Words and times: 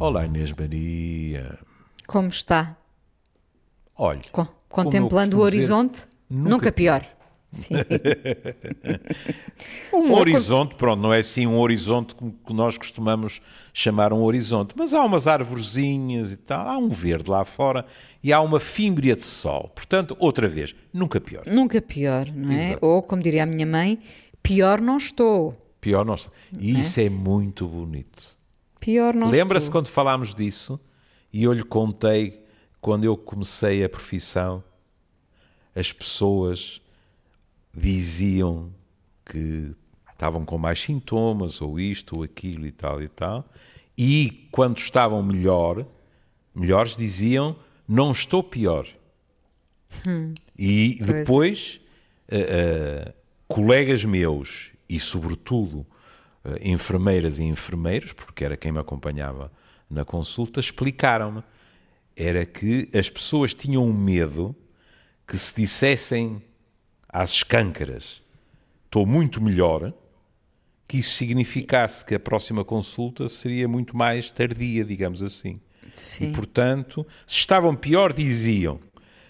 Olá, 0.00 0.24
Inês 0.24 0.50
Maria. 0.52 1.58
Como 2.06 2.28
está? 2.28 2.74
Olha, 3.94 4.20
Co- 4.32 4.48
contemplando 4.68 5.36
o 5.36 5.40
costumo 5.40 5.50
dizer, 5.50 5.72
horizonte? 5.74 6.06
nunca 6.28 6.72
pior. 6.72 7.06
Sim. 7.52 7.74
um 9.92 10.14
horizonte, 10.14 10.76
pronto, 10.76 11.00
não 11.02 11.12
é 11.12 11.18
assim 11.18 11.46
um 11.48 11.58
horizonte 11.58 12.14
como 12.14 12.32
que 12.32 12.52
nós 12.54 12.78
costumamos 12.78 13.42
chamar 13.74 14.12
um 14.12 14.22
horizonte, 14.22 14.72
mas 14.74 14.94
há 14.94 15.02
umas 15.04 15.26
arvorezinhas 15.26 16.30
e 16.32 16.36
tal, 16.38 16.66
há 16.66 16.78
um 16.78 16.88
verde 16.88 17.28
lá 17.28 17.44
fora 17.44 17.84
e 18.22 18.32
há 18.32 18.40
uma 18.40 18.58
fímbria 18.60 19.14
de 19.16 19.24
sol. 19.24 19.68
Portanto, 19.74 20.16
outra 20.18 20.48
vez, 20.48 20.74
nunca 20.94 21.20
pior. 21.20 21.42
Nunca 21.46 21.82
pior, 21.82 22.26
não 22.32 22.52
é? 22.52 22.68
Exato. 22.70 22.86
Ou, 22.86 23.02
como 23.02 23.20
diria 23.20 23.42
a 23.42 23.46
minha 23.46 23.66
mãe, 23.66 23.98
pior 24.42 24.80
não 24.80 24.96
estou. 24.96 25.54
Pior 25.80 26.04
não 26.06 26.14
está. 26.14 26.30
E 26.58 26.78
isso 26.80 27.00
é 27.00 27.10
muito 27.10 27.66
bonito. 27.66 28.38
Pior 28.80 29.14
não 29.14 29.30
Lembra-se 29.30 29.70
quando 29.70 29.88
falámos 29.88 30.34
disso 30.34 30.80
e 31.32 31.44
eu 31.44 31.52
lhe 31.52 31.62
contei 31.62 32.44
quando 32.80 33.04
eu 33.04 33.16
comecei 33.16 33.84
a 33.84 33.88
profissão, 33.88 34.64
as 35.74 35.92
pessoas 35.92 36.80
diziam 37.76 38.72
que 39.24 39.74
estavam 40.10 40.44
com 40.44 40.58
mais 40.58 40.80
sintomas, 40.80 41.60
ou 41.60 41.78
isto, 41.78 42.16
ou 42.16 42.22
aquilo 42.22 42.66
e 42.66 42.72
tal 42.72 43.02
e 43.02 43.08
tal, 43.08 43.48
e 43.96 44.48
quando 44.50 44.78
estavam 44.78 45.22
melhor, 45.22 45.86
melhores 46.54 46.96
diziam 46.96 47.56
não 47.86 48.12
estou 48.12 48.42
pior. 48.42 48.86
E 50.56 50.96
Pois. 50.98 51.06
depois, 51.06 51.80
eh, 52.28 52.38
eh, 53.08 53.14
colegas 53.48 54.04
meus 54.04 54.70
e, 54.88 55.00
sobretudo, 55.00 55.86
enfermeiras 56.60 57.38
e 57.38 57.44
enfermeiros, 57.44 58.12
porque 58.12 58.44
era 58.44 58.56
quem 58.56 58.72
me 58.72 58.78
acompanhava 58.78 59.52
na 59.88 60.04
consulta, 60.04 60.60
explicaram-me. 60.60 61.42
Era 62.16 62.44
que 62.44 62.88
as 62.94 63.08
pessoas 63.08 63.54
tinham 63.54 63.84
um 63.84 63.92
medo 63.92 64.54
que 65.26 65.38
se 65.38 65.54
dissessem 65.54 66.42
às 67.08 67.30
escâncaras 67.32 68.20
estou 68.90 69.06
muito 69.06 69.40
melhor, 69.40 69.92
que 70.88 70.98
isso 70.98 71.12
significasse 71.12 72.04
que 72.04 72.16
a 72.16 72.20
próxima 72.20 72.64
consulta 72.64 73.28
seria 73.28 73.68
muito 73.68 73.96
mais 73.96 74.32
tardia, 74.32 74.84
digamos 74.84 75.22
assim. 75.22 75.60
Sim. 75.94 76.30
E, 76.30 76.34
portanto, 76.34 77.06
se 77.24 77.38
estavam 77.38 77.76
pior, 77.76 78.12
diziam. 78.12 78.80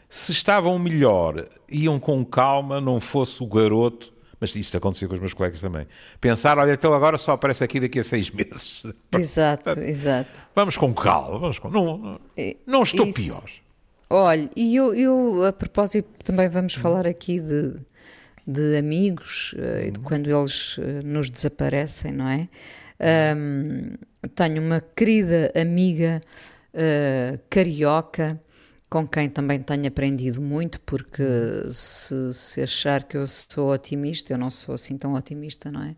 Se 0.08 0.32
estavam 0.32 0.78
melhor, 0.78 1.46
iam 1.68 2.00
com 2.00 2.24
calma, 2.24 2.80
não 2.80 2.98
fosse 2.98 3.42
o 3.42 3.46
garoto. 3.46 4.12
Mas 4.40 4.56
isto 4.56 4.76
acontecia 4.76 5.06
com 5.06 5.14
os 5.14 5.20
meus 5.20 5.34
colegas 5.34 5.60
também. 5.60 5.86
Pensar, 6.20 6.56
olha, 6.58 6.72
então 6.72 6.94
agora 6.94 7.18
só 7.18 7.32
aparece 7.32 7.62
aqui 7.62 7.78
daqui 7.78 7.98
a 7.98 8.02
seis 8.02 8.30
meses. 8.32 8.82
Exato, 9.12 9.78
exato. 9.80 10.48
Vamos 10.54 10.76
com 10.76 10.94
calma, 10.94 11.38
vamos 11.38 11.58
com... 11.58 11.68
Não, 11.68 11.98
não, 11.98 12.20
não 12.66 12.82
estou 12.82 13.06
isso. 13.06 13.42
pior. 13.42 13.50
Olha, 14.08 14.50
e 14.56 14.74
eu, 14.74 14.92
eu, 14.92 15.44
a 15.46 15.52
propósito, 15.52 16.08
também 16.24 16.48
vamos 16.48 16.74
falar 16.74 17.06
aqui 17.06 17.38
de, 17.38 17.74
de 18.44 18.76
amigos 18.76 19.54
eh, 19.56 19.86
e 19.86 19.90
de 19.92 20.00
quando 20.00 20.28
eles 20.28 20.78
eh, 20.80 21.00
nos 21.04 21.30
desaparecem, 21.30 22.10
não 22.10 22.28
é? 22.28 22.48
Ahm, 22.98 23.94
tenho 24.34 24.60
uma 24.60 24.80
querida 24.80 25.52
amiga 25.54 26.20
eh, 26.74 27.38
carioca 27.48 28.40
com 28.90 29.06
quem 29.06 29.30
também 29.30 29.62
tenho 29.62 29.86
aprendido 29.86 30.42
muito, 30.42 30.80
porque 30.80 31.22
se, 31.70 32.34
se 32.34 32.60
achar 32.60 33.04
que 33.04 33.16
eu 33.16 33.24
sou 33.24 33.72
otimista, 33.72 34.32
eu 34.32 34.38
não 34.38 34.50
sou 34.50 34.74
assim 34.74 34.98
tão 34.98 35.14
otimista, 35.14 35.70
não 35.70 35.84
é? 35.84 35.94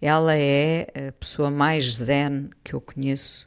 Ela 0.00 0.34
é 0.34 1.08
a 1.08 1.12
pessoa 1.12 1.50
mais 1.50 1.96
zen 1.96 2.48
que 2.64 2.72
eu 2.72 2.80
conheço. 2.80 3.44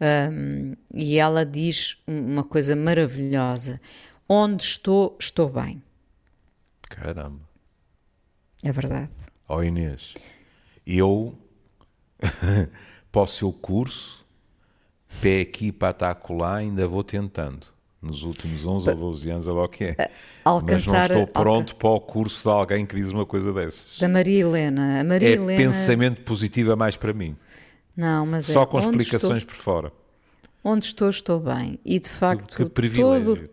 Um, 0.00 0.74
e 0.94 1.18
ela 1.18 1.44
diz 1.44 2.00
uma 2.06 2.44
coisa 2.44 2.76
maravilhosa: 2.76 3.80
onde 4.28 4.62
estou, 4.62 5.16
estou 5.20 5.50
bem. 5.50 5.82
Caramba. 6.82 7.40
É 8.62 8.70
verdade. 8.70 9.10
Ó 9.48 9.64
Inês, 9.64 10.14
eu, 10.86 11.36
para 13.10 13.22
o 13.22 13.26
seu 13.26 13.52
curso, 13.52 14.24
pé 15.20 15.40
aqui, 15.40 15.72
pata 15.72 16.08
acolá, 16.08 16.58
ainda 16.58 16.86
vou 16.86 17.02
tentando. 17.02 17.81
Nos 18.02 18.24
últimos 18.24 18.66
11 18.66 18.90
ou 18.90 18.96
12 18.96 19.30
anos, 19.30 19.46
olha 19.46 19.56
lá 19.58 19.64
o 19.64 19.68
que 19.68 19.84
é. 19.84 19.94
Mas 19.96 20.08
não 20.44 20.52
alcançar- 20.52 21.10
estou 21.12 21.26
pronto 21.28 21.76
para 21.76 21.88
o 21.90 22.00
curso 22.00 22.42
de 22.42 22.48
alguém 22.48 22.84
que 22.84 22.96
diz 22.96 23.10
uma 23.12 23.24
coisa 23.24 23.52
dessas. 23.52 23.96
Da 24.00 24.08
Maria 24.08 24.40
Helena. 24.40 25.00
A 25.00 25.04
Maria 25.04 25.28
É 25.28 25.32
Helena. 25.34 25.56
pensamento 25.62 26.20
positivo 26.22 26.72
a 26.72 26.76
mais 26.76 26.96
para 26.96 27.12
mim. 27.12 27.36
Não, 27.96 28.26
mas 28.26 28.50
é 28.50 28.52
Só 28.52 28.66
com 28.66 28.78
onde 28.78 28.88
explicações 28.88 29.44
por 29.44 29.54
fora. 29.54 29.86
Estou, 29.88 30.72
onde 30.72 30.84
estou, 30.84 31.08
estou 31.08 31.38
bem. 31.40 31.78
E 31.84 32.00
de 32.00 32.08
facto, 32.08 32.56
Que 32.56 32.64
privilégio. 32.64 33.36
todo, 33.36 33.50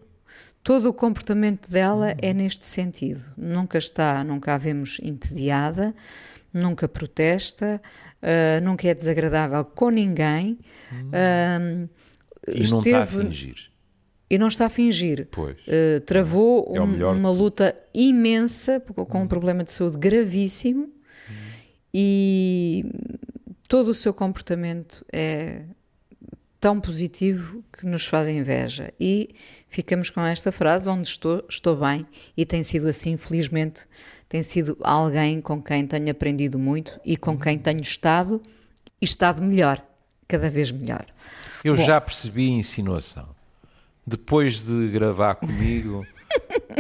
todo 0.64 0.90
o 0.90 0.94
comportamento 0.94 1.70
dela 1.70 2.16
é 2.18 2.34
neste 2.34 2.66
sentido. 2.66 3.22
Nunca 3.38 3.78
está, 3.78 4.24
nunca 4.24 4.56
a 4.56 4.58
vemos 4.58 4.98
entediada, 5.04 5.94
nunca 6.52 6.88
protesta, 6.88 7.80
ah, 8.20 8.60
nunca 8.64 8.88
é 8.88 8.96
desagradável 8.96 9.64
com 9.64 9.92
ninguém. 9.92 10.58
ah, 11.14 11.88
E 12.48 12.68
não 12.72 12.80
está 12.80 13.02
a 13.02 13.04
esteve- 13.04 13.26
fingir. 13.26 13.69
E 14.30 14.38
não 14.38 14.48
está 14.48 14.68
a 14.68 14.70
fingir. 14.70 15.28
Pois. 15.32 15.58
Uh, 15.68 16.00
travou 16.06 16.72
É 16.76 16.82
um- 16.82 17.18
uma 17.18 17.32
luta 17.32 17.76
imensa 17.94 18.80
com 18.80 19.22
um 19.24 19.28
problema 19.28 19.64
de 19.64 19.72
saúde 19.72 19.98
gravíssimo 19.98 20.90
e 21.94 22.86
todo 23.68 23.90
o 23.90 23.94
seu 23.96 24.14
comportamento 24.14 25.04
é 25.12 25.64
tão 26.60 26.80
positivo 26.80 27.64
que 27.76 27.86
nos 27.88 28.06
faz 28.06 28.28
inveja. 28.28 28.94
E 29.00 29.30
ficamos 29.68 30.10
com 30.10 30.22
esta 30.22 30.52
frase: 30.52 30.90
onde 30.90 31.08
estou, 31.08 31.44
estou 31.50 31.76
bem, 31.76 32.06
e 32.38 32.46
tem 32.46 32.64
sido 32.64 32.88
assim, 32.88 33.18
felizmente, 33.18 33.86
tem 34.28 34.44
sido 34.44 34.78
alguém 34.82 35.42
com 35.42 35.62
quem 35.62 35.88
tenho 35.88 36.12
aprendido 36.12 36.60
muito 36.60 37.00
e 37.04 37.18
com 37.18 37.38
quem 37.38 37.58
tenho 37.58 37.82
estado 37.82 38.42
e 39.02 39.06
estado 39.06 39.42
melhor, 39.42 39.84
cada 40.28 40.50
vez 40.50 40.72
melhor. 40.72 41.06
Eu 41.64 41.76
Bom. 41.76 41.84
já 41.84 42.00
percebi 42.00 42.48
a 42.50 42.54
insinuação. 42.54 43.39
Depois 44.10 44.60
de 44.62 44.90
gravar 44.90 45.36
comigo, 45.36 46.04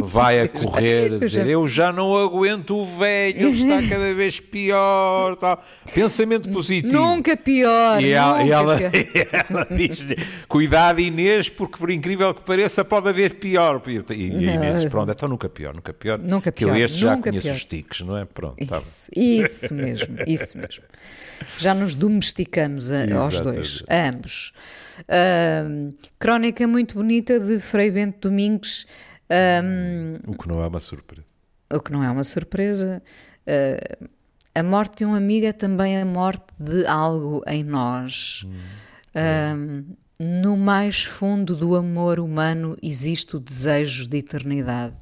vai 0.03 0.41
a 0.41 0.47
correr 0.47 1.13
a 1.13 1.17
dizer: 1.17 1.47
Eu 1.47 1.67
já 1.67 1.91
não 1.91 2.15
aguento 2.17 2.75
o 2.77 2.83
velho, 2.85 3.47
ele 3.47 3.51
está 3.51 3.81
cada 3.89 4.13
vez 4.13 4.39
pior. 4.39 5.35
Tal. 5.37 5.63
Pensamento 5.93 6.49
positivo. 6.49 6.93
Nunca 6.93 7.35
pior, 7.35 8.01
E 8.01 8.11
ela, 8.11 8.39
nunca 8.39 8.53
ela, 8.53 8.77
pior. 8.77 8.91
ela 9.49 9.67
diz: 9.71 9.99
Cuidado, 10.47 10.99
Inês, 10.99 11.49
porque 11.49 11.77
por 11.77 11.89
incrível 11.91 12.33
que 12.33 12.43
pareça, 12.43 12.83
pode 12.85 13.09
haver 13.09 13.35
pior. 13.35 13.81
E, 13.87 14.13
e 14.13 14.25
Inês 14.45 14.81
diz: 14.81 14.85
Pronto, 14.91 15.11
então 15.11 15.27
nunca 15.29 15.49
pior, 15.49 15.73
nunca 15.73 15.93
pior. 15.93 16.19
Nunca 16.19 16.51
que 16.51 16.63
eu 16.63 16.69
pior, 16.69 16.79
este 16.79 16.97
já 16.99 17.17
conheço 17.17 17.43
pior. 17.47 17.55
os 17.55 17.65
tiques, 17.65 18.01
não 18.01 18.17
é? 18.17 18.25
Pronto, 18.25 18.65
tá. 18.67 18.77
Isso, 18.77 19.09
isso 19.15 19.73
mesmo, 19.73 20.15
isso 20.27 20.57
mesmo. 20.57 20.83
Já 21.57 21.73
nos 21.73 21.95
domesticamos 21.95 22.91
a- 22.91 23.05
aos 23.17 23.41
dois, 23.41 23.83
a 23.89 24.09
ambos. 24.09 24.53
Ahm, 25.07 25.91
crónica 26.19 26.67
muito 26.67 26.95
bonita 26.95 27.39
de 27.39 27.59
Frei 27.59 27.89
Bento 27.89 28.29
Domingues, 28.29 28.85
ahm, 29.29 30.19
O 30.27 30.33
que 30.37 30.47
não 30.47 30.63
é 30.63 30.67
uma 30.67 30.79
surpresa. 30.79 31.25
o 31.73 31.79
que 31.79 31.91
não 31.91 32.03
é 32.03 32.09
uma 32.11 32.23
surpresa. 32.23 33.01
Ah, 33.47 34.07
a 34.55 34.63
morte 34.63 34.97
de 34.99 35.05
um 35.05 35.13
amigo 35.13 35.45
é 35.45 35.51
também 35.53 35.97
a 36.01 36.05
morte 36.05 36.45
de 36.59 36.85
algo 36.87 37.43
em 37.47 37.63
nós. 37.63 38.45
Ahm, 39.15 39.83
no 40.19 40.57
mais 40.57 41.03
fundo 41.03 41.55
do 41.55 41.75
amor 41.75 42.19
humano 42.19 42.75
existe 42.81 43.37
o 43.37 43.39
desejo 43.39 44.07
de 44.07 44.17
eternidade. 44.17 44.95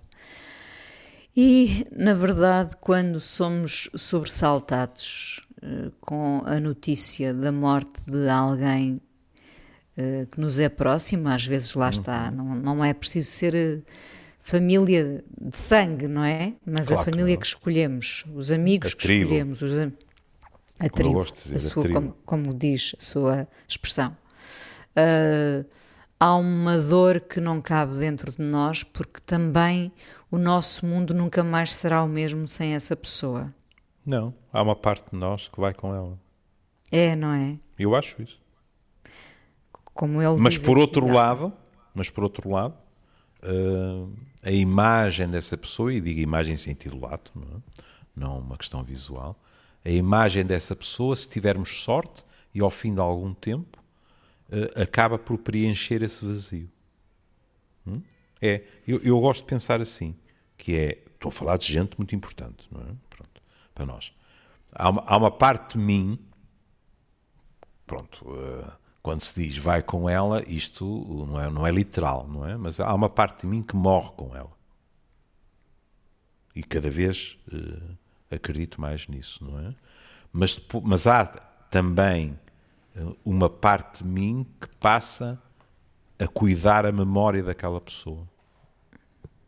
E, 1.35 1.85
na 1.95 2.13
verdade, 2.13 2.75
quando 2.81 3.19
somos 3.19 3.89
sobressaltados 3.95 5.45
eh, 5.61 5.91
com 6.01 6.41
a 6.45 6.59
notícia 6.59 7.33
da 7.33 7.51
morte 7.51 8.09
de 8.09 8.27
alguém 8.27 8.99
eh, 9.95 10.27
que 10.31 10.39
nos 10.39 10.59
é 10.59 10.67
próximo, 10.69 11.29
às 11.29 11.45
vezes 11.45 11.73
lá 11.75 11.89
está, 11.89 12.31
não, 12.31 12.55
não 12.55 12.83
é 12.85 12.91
preciso 12.93 13.29
ser 13.29 13.55
eh, 13.55 13.81
família 14.49 15.23
de 15.41 15.57
sangue, 15.57 16.07
não 16.07 16.23
é? 16.23 16.53
Mas 16.65 16.87
Claro 16.87 17.01
a 17.01 17.05
que 17.05 17.11
família 17.11 17.33
não. 17.33 17.41
que 17.41 17.47
escolhemos, 17.47 18.23
os 18.33 18.49
amigos 18.51 18.93
A 18.93 18.95
que 18.95 19.03
tribo. 19.03 19.23
escolhemos, 19.25 19.61
os 19.61 19.77
a 19.77 20.85
eu 20.85 20.89
tribo, 20.89 21.23
dizer, 21.25 21.53
a 21.53 21.57
a 21.57 21.59
sua, 21.59 21.83
tribo. 21.83 21.99
como, 21.99 22.15
como 22.25 22.53
diz 22.53 22.95
a 22.97 23.01
sua 23.03 23.47
expressão. 23.67 24.15
Ah, 24.95 25.65
há 26.19 26.35
uma 26.37 26.77
dor 26.77 27.19
que 27.19 27.41
não 27.41 27.59
cabe 27.61 27.97
dentro 27.97 28.31
de 28.31 28.41
nós 28.41 28.83
porque 28.83 29.19
também 29.25 29.91
o 30.31 30.37
nosso 30.37 30.85
mundo 30.85 31.13
nunca 31.13 31.43
mais 31.43 31.73
será 31.73 32.01
o 32.03 32.07
mesmo 32.07 32.47
sem 32.47 32.73
essa 32.73 32.95
pessoa. 32.95 33.53
Não, 34.05 34.33
há 34.53 34.61
uma 34.61 34.75
parte 34.75 35.11
de 35.11 35.17
nós 35.17 35.49
que 35.49 35.59
vai 35.59 35.73
com 35.73 35.93
ela. 35.93 36.17
É, 36.89 37.15
não 37.17 37.33
é? 37.33 37.59
Eu 37.77 37.93
acho 37.95 38.21
isso. 38.21 38.39
Como 39.93 40.21
ele 40.21 40.37
Mas 40.39 40.57
por 40.57 40.77
outro 40.77 41.05
lado, 41.11 41.51
mas 41.93 42.09
por 42.09 42.23
outro 42.23 42.49
lado, 42.49 42.75
eh, 43.41 44.05
a 44.43 44.51
imagem 44.51 45.29
dessa 45.29 45.57
pessoa, 45.57 45.93
e 45.93 45.99
digo 45.99 46.19
imagem 46.19 46.55
em 46.55 46.57
sentido 46.57 46.99
lato, 46.99 47.31
não, 47.35 47.57
é? 47.57 47.61
não 48.15 48.39
uma 48.39 48.57
questão 48.57 48.83
visual, 48.83 49.39
a 49.83 49.89
imagem 49.89 50.45
dessa 50.45 50.75
pessoa, 50.75 51.15
se 51.15 51.29
tivermos 51.29 51.83
sorte 51.83 52.25
e 52.53 52.59
ao 52.59 52.69
fim 52.69 52.93
de 52.93 52.99
algum 52.99 53.33
tempo 53.33 53.81
uh, 54.49 54.81
acaba 54.81 55.17
por 55.17 55.37
preencher 55.37 56.03
esse 56.03 56.25
vazio. 56.25 56.69
Hum? 57.85 58.01
É, 58.41 58.63
eu, 58.87 58.99
eu, 59.01 59.19
gosto 59.19 59.43
de 59.43 59.47
pensar 59.47 59.81
assim, 59.81 60.15
que 60.57 60.75
é, 60.75 61.03
estou 61.13 61.29
a 61.29 61.31
falar 61.31 61.57
de 61.57 61.71
gente 61.71 61.97
muito 61.97 62.15
importante, 62.15 62.67
não 62.71 62.81
é? 62.81 62.93
Pronto, 63.09 63.41
para 63.73 63.85
nós. 63.85 64.13
Há 64.73 64.89
uma, 64.89 65.03
há 65.05 65.17
uma 65.17 65.31
parte 65.31 65.77
de 65.77 65.83
mim, 65.83 66.19
pronto, 67.85 68.25
uh, 68.29 68.71
quando 69.01 69.21
se 69.21 69.41
diz 69.41 69.57
vai 69.57 69.81
com 69.81 70.09
ela, 70.09 70.43
isto 70.47 70.85
não 71.27 71.39
é, 71.39 71.49
não 71.49 71.67
é 71.67 71.71
literal, 71.71 72.27
não 72.27 72.47
é? 72.47 72.57
Mas 72.57 72.79
há 72.79 72.93
uma 72.93 73.09
parte 73.09 73.41
de 73.41 73.47
mim 73.47 73.61
que 73.61 73.75
morre 73.75 74.11
com 74.15 74.35
ela. 74.35 74.51
E 76.55 76.63
cada 76.63 76.89
vez 76.89 77.37
uh, 77.53 77.97
acredito 78.29 78.81
mais 78.81 79.07
nisso, 79.07 79.43
não 79.43 79.59
é? 79.59 79.75
Mas, 80.31 80.59
mas 80.83 81.07
há 81.07 81.25
também 81.69 82.37
uh, 82.95 83.15
uma 83.23 83.49
parte 83.49 84.03
de 84.03 84.09
mim 84.09 84.45
que 84.59 84.67
passa 84.77 85.41
a 86.19 86.27
cuidar 86.27 86.85
a 86.85 86.91
memória 86.91 87.43
daquela 87.43 87.79
pessoa. 87.79 88.27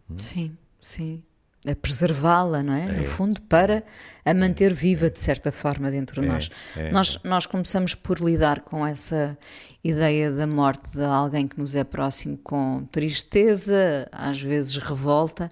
Hum? 0.09 0.17
Sim, 0.17 0.57
sim 0.79 1.23
a 1.67 1.75
preservá-la, 1.75 2.63
não 2.63 2.73
é? 2.73 2.85
é? 2.85 2.99
No 3.01 3.05
fundo, 3.05 3.41
para 3.41 3.83
a 4.23 4.33
manter 4.33 4.73
viva 4.73 5.09
de 5.09 5.19
certa 5.19 5.51
forma 5.51 5.91
dentro 5.91 6.21
de 6.21 6.27
é, 6.27 6.31
nós. 6.31 6.49
É, 6.77 6.91
nós. 6.91 7.19
Nós 7.23 7.45
começamos 7.45 7.93
por 7.95 8.19
lidar 8.19 8.61
com 8.61 8.85
essa 8.85 9.37
ideia 9.83 10.31
da 10.31 10.47
morte 10.47 10.91
de 10.91 11.03
alguém 11.03 11.47
que 11.47 11.59
nos 11.59 11.75
é 11.75 11.83
próximo 11.83 12.37
com 12.37 12.87
tristeza, 12.91 14.07
às 14.11 14.41
vezes 14.41 14.77
revolta, 14.77 15.49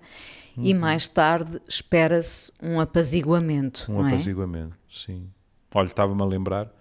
uhum. 0.55 0.63
e 0.63 0.73
mais 0.73 1.07
tarde 1.07 1.59
espera-se 1.67 2.51
um 2.61 2.79
apaziguamento. 2.79 3.91
Um 3.91 4.05
é? 4.05 4.09
apaziguamento, 4.09 4.77
sim. 4.89 5.29
Olha, 5.73 5.87
estava-me 5.87 6.21
a 6.21 6.25
lembrar 6.25 6.71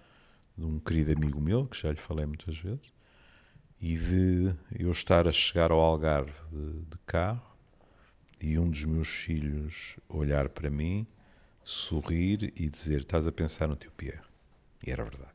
de 0.56 0.64
um 0.64 0.78
querido 0.78 1.12
amigo 1.12 1.40
meu, 1.40 1.67
que 1.67 1.81
já 1.81 1.90
lhe 1.90 1.99
falei 1.99 2.25
muitas 2.25 2.56
vezes, 2.56 2.94
e 3.81 3.94
de 3.96 4.55
eu 4.78 4.90
estar 4.90 5.28
a 5.28 5.32
chegar 5.32 5.70
ao 5.70 5.81
Algarve 5.81 6.32
de, 6.50 6.73
de 6.84 6.99
carro 7.05 7.56
e 8.41 8.59
um 8.59 8.69
dos 8.69 8.85
meus 8.85 9.09
filhos 9.09 9.97
olhar 10.09 10.49
para 10.49 10.71
mim, 10.71 11.06
sorrir 11.65 12.53
e 12.56 12.69
dizer: 12.69 13.00
Estás 13.00 13.27
a 13.27 13.33
pensar 13.33 13.67
no 13.67 13.77
teu 13.77 13.91
Pierre. 13.91 14.25
E 14.87 14.91
era 14.91 15.05
verdade. 15.05 15.35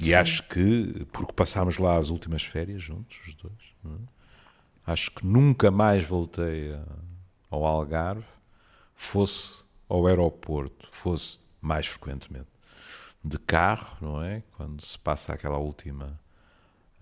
E 0.00 0.06
Sim. 0.06 0.14
acho 0.14 0.48
que, 0.48 1.06
porque 1.12 1.32
passámos 1.32 1.78
lá 1.78 1.96
as 1.96 2.08
últimas 2.08 2.42
férias 2.42 2.82
juntos, 2.82 3.20
os 3.26 3.34
dois, 3.34 3.74
é? 3.84 3.88
acho 4.86 5.10
que 5.10 5.26
nunca 5.26 5.70
mais 5.70 6.02
voltei 6.04 6.72
a, 6.72 6.84
ao 7.50 7.64
Algarve, 7.64 8.24
fosse 8.94 9.64
ao 9.88 10.06
aeroporto, 10.06 10.88
fosse 10.90 11.38
mais 11.60 11.86
frequentemente 11.86 12.48
de 13.24 13.38
carro, 13.38 13.96
não 14.00 14.22
é? 14.22 14.42
Quando 14.56 14.84
se 14.84 14.98
passa 14.98 15.32
aquela 15.32 15.58
última 15.58 16.18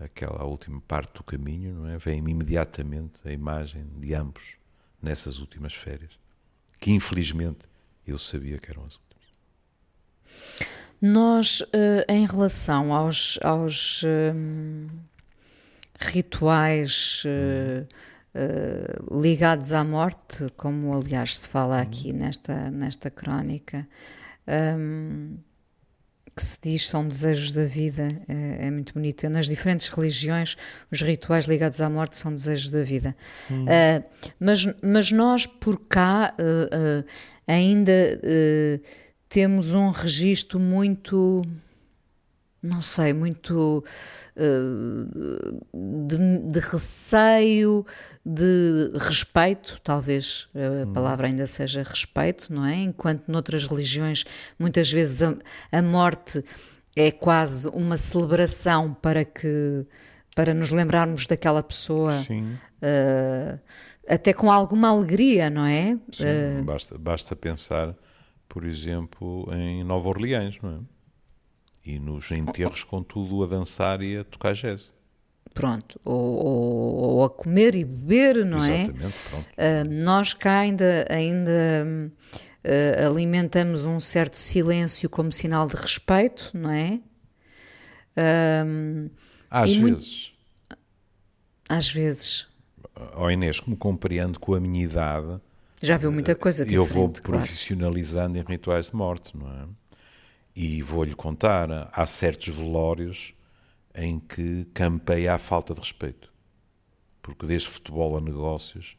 aquela 0.01 0.45
última 0.45 0.81
parte 0.81 1.15
do 1.15 1.23
caminho, 1.23 1.75
não 1.75 1.89
é? 1.89 1.99
Vem-me 1.99 2.31
imediatamente 2.33 3.21
a 3.25 3.33
imagem 3.33 3.87
de 3.99 4.15
ambos 4.15 4.57
nessas 5.03 5.39
últimas 5.39 5.75
férias, 5.75 6.19
que 6.79 6.93
infelizmente 6.93 7.61
eu 8.07 8.19
sabia 8.19 8.59
que 8.59 8.71
eram 8.71 8.85
as 8.85 8.95
últimas. 8.95 9.11
Nós, 11.01 11.63
eh, 11.73 12.05
em 12.09 12.27
relação 12.27 12.93
aos, 12.93 13.39
aos 13.43 14.03
um, 14.05 14.89
rituais 15.99 17.23
uh, 17.25 17.87
uh, 18.35 19.21
ligados 19.21 19.73
à 19.73 19.83
morte, 19.83 20.47
como 20.57 20.95
aliás 20.95 21.39
se 21.39 21.49
fala 21.49 21.77
uhum. 21.77 21.83
aqui 21.83 22.13
nesta, 22.13 22.71
nesta 22.71 23.11
crónica, 23.11 23.89
um, 24.77 25.39
que 26.35 26.45
se 26.45 26.59
diz 26.63 26.89
são 26.89 27.07
desejos 27.07 27.53
da 27.53 27.65
vida, 27.65 28.09
é, 28.29 28.67
é, 28.67 28.71
muito 28.71 28.95
bonito. 28.95 29.29
Nas 29.29 29.47
diferentes 29.47 29.89
religiões, 29.89 30.57
os 30.91 31.01
rituais 31.03 31.47
ligados 31.47 31.81
à 31.81 31.91
morte 31.91 32.17
são 32.17 32.35
desejos 32.35 32.71
da 32.71 32.83
vida. 32.83 33.17
Hum. 33.51 33.65
Uh, 33.65 34.11
mas, 34.39 34.67
mas 34.83 35.13
nós, 35.13 35.47
por 35.47 35.79
cá, 35.89 36.35
uh, 36.39 37.03
uh, 37.03 37.05
ainda 37.47 38.21
temos 39.29 39.75
um 39.75 39.91
registro 39.91 40.59
muito 40.59 41.43
não 42.63 42.83
sei, 42.83 43.13
muito 43.13 43.83
uh, 44.37 46.07
de, 46.07 46.17
de, 46.51 46.59
receio, 46.61 47.87
de 48.25 48.91
respeito, 48.97 49.81
talvez 49.83 50.49
a 50.55 50.87
hum. 50.87 50.93
palavra 50.93 51.27
ainda 51.27 51.47
seja 51.47 51.83
respeito, 51.83 52.53
não 52.53 52.65
é? 52.65 52.75
Enquanto 52.77 53.29
noutras 53.29 53.67
religiões 53.67 54.25
muitas 54.59 54.93
vezes 54.93 55.23
a, 55.23 55.35
a 55.73 55.83
morte 55.83 56.45
é 56.95 57.11
quase 57.11 57.69
uma 57.69 57.97
celebração 57.97 58.93
para 58.95 59.25
que 59.25 59.87
para 60.35 60.55
nos 60.55 60.71
lembrarmos 60.71 61.27
daquela 61.27 61.63
pessoa, 61.63 62.15
uh, 62.23 63.61
até 64.09 64.33
com 64.33 64.51
alguma 64.51 64.89
alegria, 64.89 65.51
não 65.51 65.67
é? 65.67 65.99
Sim, 66.13 66.61
uh, 66.61 66.65
basta, 66.65 66.97
basta 66.97 67.37
pensar, 67.37 67.95
por 68.49 68.65
exemplo, 68.65 69.49
em 69.53 69.83
Nova 69.83 70.09
Orleans, 70.09 70.57
não 70.63 70.71
é? 70.71 70.79
E 71.85 71.99
nos 71.99 72.31
enterros 72.31 72.85
com 72.85 73.03
tudo 73.03 73.43
a 73.43 73.47
dançar 73.47 74.03
e 74.03 74.19
a 74.19 74.25
tocar 74.25 74.55
jazz. 74.55 74.93
Pronto, 75.53 76.01
ou, 76.05 76.47
ou, 76.47 76.95
ou 76.95 77.25
a 77.25 77.31
comer 77.31 77.75
e 77.75 77.85
beber, 77.85 78.45
não 78.45 78.65
é? 78.65 78.83
Exatamente, 78.83 79.05
é? 79.05 79.31
pronto. 79.31 79.47
Uh, 79.47 80.05
nós 80.05 80.33
cá 80.33 80.61
ainda, 80.61 81.07
ainda 81.11 82.13
uh, 82.65 83.07
alimentamos 83.07 83.85
um 83.85 83.99
certo 83.99 84.37
silêncio 84.37 85.11
como 85.11 85.33
sinal 85.33 85.67
de 85.67 85.75
respeito, 85.75 86.51
não 86.55 86.71
é? 86.71 87.01
Uh, 88.17 89.11
às 89.51 89.71
vezes. 89.71 89.81
Muito... 89.81 90.31
Às 91.69 91.91
vezes. 91.91 92.47
Ó 93.15 93.25
oh 93.25 93.31
Inês, 93.31 93.59
como 93.59 93.77
compreendo 93.77 94.39
com 94.39 94.55
a 94.55 94.61
minha 94.61 94.85
idade... 94.85 95.41
Já 95.83 95.97
viu 95.97 96.13
muita 96.13 96.35
coisa 96.35 96.65
diferente, 96.65 96.91
Eu 96.91 96.95
vou 96.95 97.09
profissionalizando 97.09 98.35
claro. 98.35 98.49
em 98.49 98.53
rituais 98.53 98.91
de 98.91 98.97
morte, 98.97 99.35
não 99.37 99.49
é? 99.49 99.67
E 100.55 100.83
vou-lhe 100.83 101.15
contar, 101.15 101.91
há 101.93 102.07
certos 102.07 102.57
velórios 102.57 103.35
em 103.95 104.19
que 104.19 104.67
campeia 104.75 105.35
a 105.35 105.39
falta 105.39 105.75
de 105.75 105.81
respeito. 105.81 106.31
Porque 107.23 107.47
desde 107.47 107.69
futebol 107.69 108.17
a 108.17 108.21
negócios, 108.21 108.97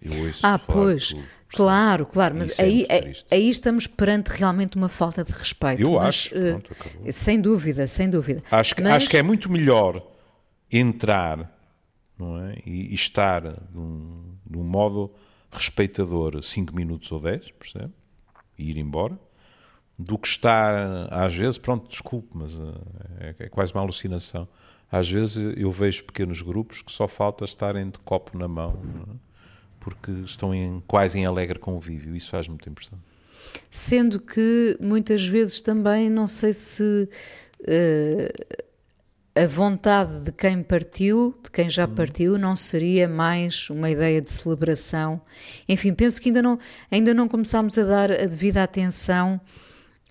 eu 0.00 0.12
ouço 0.26 0.46
Ah, 0.46 0.58
pois, 0.58 1.08
tudo, 1.08 1.22
claro, 1.48 2.06
claro, 2.06 2.36
mas 2.36 2.58
é 2.58 2.62
aí, 2.62 2.86
é, 2.88 3.12
aí 3.30 3.48
estamos 3.48 3.86
perante 3.86 4.28
realmente 4.28 4.76
uma 4.76 4.88
falta 4.88 5.22
de 5.22 5.32
respeito. 5.32 5.82
Eu 5.82 5.92
mas, 5.92 6.06
acho, 6.06 6.34
uh, 6.34 6.60
pronto, 6.60 6.76
sem 7.12 7.40
dúvida, 7.40 7.86
sem 7.86 8.08
dúvida. 8.08 8.42
Acho 8.50 8.74
que, 8.74 8.82
mas... 8.82 8.92
acho 8.94 9.10
que 9.10 9.16
é 9.16 9.22
muito 9.22 9.50
melhor 9.50 10.02
entrar 10.72 11.54
não 12.18 12.38
é? 12.38 12.56
e, 12.64 12.92
e 12.92 12.94
estar 12.94 13.42
de 13.42 13.78
um, 13.78 14.34
de 14.46 14.56
um 14.58 14.64
modo 14.64 15.12
respeitador 15.50 16.42
5 16.42 16.74
minutos 16.74 17.10
ou 17.12 17.20
10, 17.20 17.50
percebe? 17.52 17.92
E 18.58 18.70
ir 18.70 18.76
embora, 18.76 19.18
do 20.00 20.18
que 20.18 20.26
estar, 20.26 21.12
às 21.12 21.34
vezes, 21.34 21.58
pronto, 21.58 21.88
desculpe, 21.88 22.28
mas 22.32 22.54
eh, 22.54 23.34
é, 23.38 23.44
é, 23.44 23.48
quase 23.48 23.72
uma 23.74 23.82
alucinação. 23.82 24.48
Às 24.90 25.08
vezes 25.08 25.36
eu 25.56 25.70
vejo 25.70 26.04
pequenos 26.04 26.40
grupos 26.40 26.82
que 26.82 26.90
só 26.90 27.06
falta 27.06 27.44
estarem 27.44 27.90
de 27.90 27.98
copo 27.98 28.36
na 28.36 28.48
mão, 28.48 28.80
é? 29.08 29.14
porque 29.78 30.10
estão 30.24 30.54
em, 30.54 30.82
quase 30.86 31.18
em 31.18 31.26
alegre 31.26 31.58
convívio. 31.58 32.16
Isso 32.16 32.30
faz 32.30 32.48
muita 32.48 32.68
impressão. 32.68 32.98
Sendo 33.70 34.18
que 34.18 34.76
muitas 34.80 35.26
vezes 35.26 35.60
também, 35.60 36.08
não 36.10 36.26
sei 36.26 36.52
se 36.52 37.08
uh, 37.60 38.56
a 39.34 39.46
vontade 39.46 40.20
de 40.20 40.32
quem 40.32 40.62
partiu, 40.62 41.38
de 41.42 41.50
quem 41.50 41.70
já 41.70 41.84
hum. 41.84 41.94
partiu, 41.94 42.38
não 42.38 42.56
seria 42.56 43.06
mais 43.06 43.70
uma 43.70 43.90
ideia 43.90 44.20
de 44.20 44.30
celebração. 44.30 45.20
Enfim, 45.68 45.92
penso 45.94 46.20
que 46.20 46.30
ainda 46.30 46.42
não, 46.42 46.58
ainda 46.90 47.14
não 47.14 47.28
começámos 47.28 47.78
a 47.78 47.84
dar 47.84 48.10
a 48.10 48.26
devida 48.26 48.62
atenção 48.62 49.40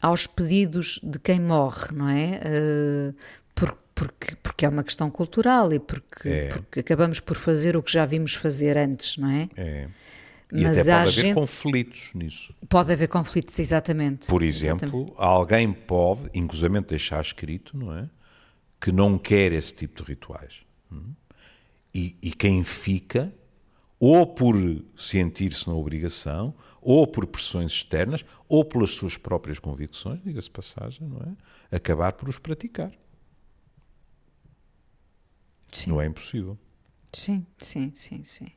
aos 0.01 0.27
pedidos 0.27 0.99
de 1.03 1.19
quem 1.19 1.39
morre, 1.39 1.93
não 1.93 2.09
é? 2.09 2.41
Uh, 2.45 3.15
por, 3.53 3.77
porque, 3.93 4.35
porque 4.41 4.65
é 4.65 4.69
uma 4.69 4.83
questão 4.83 5.11
cultural 5.11 5.73
e 5.73 5.79
porque, 5.79 6.29
é. 6.29 6.47
porque 6.47 6.79
acabamos 6.79 7.19
por 7.19 7.35
fazer 7.35 7.75
o 7.75 7.83
que 7.83 7.91
já 7.91 8.05
vimos 8.05 8.33
fazer 8.33 8.77
antes, 8.77 9.17
não 9.17 9.29
é? 9.29 9.49
É. 9.57 9.87
E 10.51 10.63
Mas 10.63 10.79
até 10.79 10.91
pode 10.91 10.91
haver 10.91 11.11
gente... 11.11 11.35
conflitos 11.35 12.09
nisso. 12.15 12.55
Pode 12.67 12.91
haver 12.91 13.07
conflitos, 13.07 13.59
exatamente. 13.59 14.27
Por 14.27 14.41
exemplo, 14.41 14.87
exatamente. 14.87 15.13
alguém 15.17 15.71
pode, 15.71 16.29
inclusive, 16.33 16.81
deixar 16.81 17.21
escrito, 17.21 17.77
não 17.77 17.95
é? 17.95 18.09
Que 18.81 18.91
não 18.91 19.17
quer 19.17 19.51
esse 19.51 19.73
tipo 19.75 20.01
de 20.01 20.09
rituais. 20.09 20.55
Hum? 20.91 21.13
E, 21.93 22.15
e 22.21 22.31
quem 22.31 22.63
fica, 22.63 23.31
ou 23.99 24.25
por 24.25 24.55
sentir-se 24.97 25.67
na 25.67 25.75
obrigação, 25.75 26.55
ou 26.81 27.05
por 27.05 27.25
pressões 27.27 27.71
externas, 27.71 28.25
ou 28.47 28.63
pelas 28.63 28.91
suas 28.91 29.17
próprias 29.17 29.59
convicções, 29.59 30.21
diga-se 30.23 30.49
passagem, 30.49 31.07
não 31.07 31.19
é? 31.19 31.75
Acabar 31.75 32.13
por 32.13 32.29
os 32.29 32.39
praticar. 32.39 32.91
Sim. 35.71 35.91
Não 35.91 36.01
é 36.01 36.05
impossível. 36.05 36.57
Sim, 37.13 37.45
sim, 37.57 37.91
sim, 37.93 38.23
sim. 38.23 38.47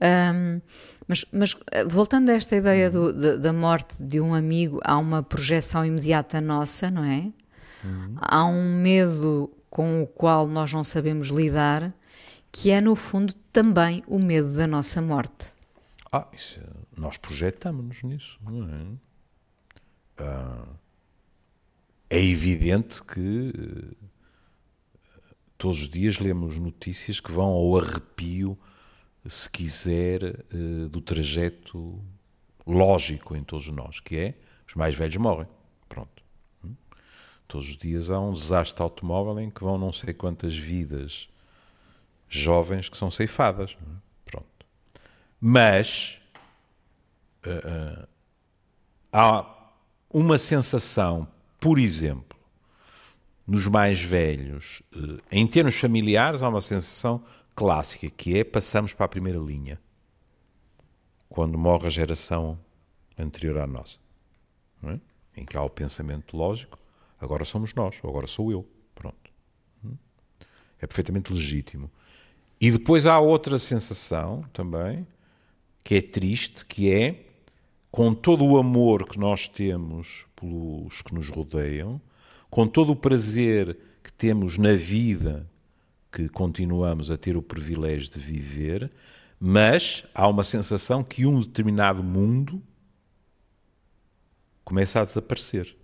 Um, 0.00 0.60
mas, 1.08 1.24
mas, 1.32 1.56
eh, 1.72 1.84
voltando 1.84 2.28
a 2.30 2.34
esta 2.34 2.54
ideia 2.54 2.90
do, 2.90 3.12
da, 3.12 3.36
da, 3.36 3.52
morte 3.52 4.02
de 4.02 4.20
um 4.20 4.34
amigo, 4.34 4.78
há 4.84 4.98
uma 4.98 5.22
projeção 5.22 5.86
imediata 5.86 6.40
nossa, 6.40 6.90
não 6.90 7.02
é? 7.02 7.32
Uhum. 7.82 8.16
Há 8.16 8.44
um 8.44 8.74
medo 8.74 9.50
com 9.70 10.02
o 10.02 10.06
qual 10.06 10.46
nós 10.46 10.72
não 10.72 10.84
sabemos 10.84 11.28
lidar, 11.28 11.94
que 12.52 12.70
é, 12.70 12.80
no 12.80 12.94
fundo, 12.94 13.32
também 13.52 14.02
o 14.06 14.18
medo 14.18 14.54
da 14.54 14.66
nossa 14.66 15.00
morte. 15.00 15.54
Ah, 16.12 16.26
isso, 16.32 16.60
nós 16.96 17.16
projetamos-nos 17.16 18.02
nisso, 18.02 18.40
é? 18.48 18.96
Ah, 20.18 20.66
é 22.08 22.22
evidente 22.22 23.02
que 23.02 23.52
eh, 23.54 24.06
todos 25.58 25.82
os 25.82 25.88
dias 25.88 26.18
lemos 26.18 26.58
notícias 26.58 27.20
que 27.20 27.30
vão 27.30 27.46
ao 27.46 27.76
arrepio, 27.78 28.58
se 29.26 29.50
quiser, 29.50 30.22
eh, 30.24 30.88
do 30.88 31.00
trajeto 31.00 32.02
lógico 32.66 33.36
em 33.36 33.42
todos 33.42 33.66
nós, 33.68 34.00
que 34.00 34.16
é 34.16 34.34
os 34.66 34.74
mais 34.74 34.94
velhos 34.94 35.16
morrem. 35.16 35.48
Pronto. 35.88 36.22
Hum? 36.64 36.74
Todos 37.46 37.68
os 37.68 37.76
dias 37.76 38.10
há 38.10 38.18
um 38.20 38.32
desastre 38.32 38.82
automóvel 38.82 39.38
em 39.40 39.50
que 39.50 39.62
vão 39.62 39.76
não 39.76 39.92
sei 39.92 40.14
quantas 40.14 40.56
vidas 40.56 41.28
jovens 42.28 42.88
que 42.88 42.96
são 42.96 43.10
ceifadas. 43.10 43.76
É? 43.80 43.96
Pronto. 44.24 44.66
Mas 45.40 46.20
uh, 47.46 48.08
há 49.12 49.46
uma 50.10 50.38
sensação, 50.38 51.28
por 51.60 51.78
exemplo, 51.78 52.38
nos 53.46 53.66
mais 53.66 54.00
velhos, 54.00 54.82
uh, 54.94 55.20
em 55.30 55.46
termos 55.46 55.78
familiares, 55.78 56.42
há 56.42 56.48
uma 56.48 56.60
sensação 56.60 57.24
clássica 57.54 58.10
que 58.10 58.38
é 58.38 58.44
passamos 58.44 58.92
para 58.92 59.06
a 59.06 59.08
primeira 59.08 59.38
linha 59.38 59.80
quando 61.28 61.58
morre 61.58 61.86
a 61.86 61.90
geração 61.90 62.58
anterior 63.18 63.58
à 63.58 63.66
nossa, 63.66 63.98
é? 64.84 64.98
em 65.36 65.44
que 65.44 65.56
há 65.56 65.62
o 65.62 65.70
pensamento 65.70 66.36
lógico, 66.36 66.78
agora 67.20 67.44
somos 67.44 67.74
nós, 67.74 67.98
agora 68.02 68.26
sou 68.26 68.50
eu, 68.50 68.66
pronto. 68.94 69.30
Hum? 69.84 69.96
É 70.80 70.86
perfeitamente 70.86 71.32
legítimo. 71.32 71.90
E 72.60 72.70
depois 72.70 73.06
há 73.06 73.18
outra 73.18 73.58
sensação 73.58 74.42
também, 74.52 75.06
que 75.84 75.96
é 75.96 76.02
triste, 76.02 76.64
que 76.64 76.90
é 76.90 77.25
com 77.96 78.12
todo 78.12 78.44
o 78.44 78.58
amor 78.58 79.08
que 79.08 79.18
nós 79.18 79.48
temos 79.48 80.26
pelos 80.36 81.00
que 81.00 81.14
nos 81.14 81.30
rodeiam, 81.30 81.98
com 82.50 82.68
todo 82.68 82.92
o 82.92 82.96
prazer 82.96 83.74
que 84.04 84.12
temos 84.12 84.58
na 84.58 84.74
vida 84.74 85.50
que 86.12 86.28
continuamos 86.28 87.10
a 87.10 87.16
ter 87.16 87.38
o 87.38 87.42
privilégio 87.42 88.10
de 88.10 88.18
viver, 88.18 88.92
mas 89.40 90.04
há 90.14 90.28
uma 90.28 90.44
sensação 90.44 91.02
que 91.02 91.24
um 91.24 91.40
determinado 91.40 92.04
mundo 92.04 92.62
começa 94.62 95.00
a 95.00 95.04
desaparecer. 95.04 95.74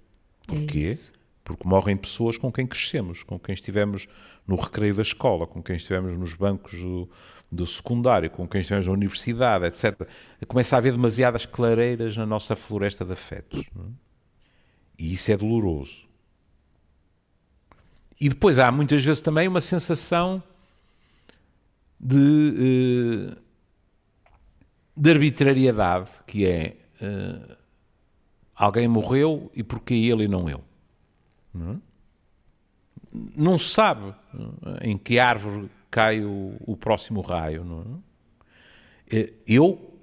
Porquê? 0.47 0.95
É 0.95 1.19
Porque 1.42 1.66
morrem 1.66 1.97
pessoas 1.97 2.37
com 2.37 2.52
quem 2.52 2.66
crescemos, 2.66 3.23
com 3.23 3.38
quem 3.38 3.54
estivemos 3.54 4.07
no 4.47 4.57
recreio 4.57 4.95
da 4.95 5.02
escola, 5.02 5.47
com 5.47 5.62
quem 5.62 5.76
estivemos 5.76 6.14
nos 6.19 6.35
bancos 6.35 6.78
do, 6.78 7.09
do 7.52 7.66
secundário, 7.66 8.30
com 8.30 8.49
quem 8.49 8.62
estivemos 8.62 8.87
na 8.87 8.92
universidade, 8.94 9.66
etc. 9.66 10.09
Começa 10.49 10.75
a 10.75 10.78
haver 10.78 10.92
demasiadas 10.92 11.44
clareiras 11.44 12.16
na 12.16 12.25
nossa 12.25 12.56
floresta 12.56 13.04
de 13.04 13.12
afetos. 13.12 13.61
É? 13.61 13.82
E 14.99 15.12
isso 15.12 15.30
é 15.30 15.37
doloroso. 15.37 16.09
E 18.18 18.30
depois 18.30 18.59
há 18.59 18.73
muitas 18.73 19.04
vezes 19.04 19.21
também 19.21 19.47
uma 19.49 19.61
sensação 19.61 20.42
de, 22.00 23.30
eh, 23.30 23.37
de 24.97 25.11
arbitrariedade, 25.11 26.09
que 26.26 26.47
é 26.47 26.76
uh, 27.02 27.56
alguém 28.54 28.88
morreu 28.88 29.50
e 29.54 29.62
porque 29.62 29.94
ele 29.94 30.25
e 30.25 30.28
não 30.28 30.49
eu. 30.49 30.62
Não, 33.37 33.54
é? 33.54 33.59
se 33.59 33.68
sabe 33.68 34.09
eh, 34.09 34.88
em 34.88 34.97
que 34.97 35.18
árvore 35.18 35.68
cai 35.92 36.25
o, 36.25 36.56
o 36.61 36.75
próximo 36.76 37.20
raio. 37.20 37.62
Não 37.62 38.02
é? 39.12 39.30
Eu, 39.46 39.94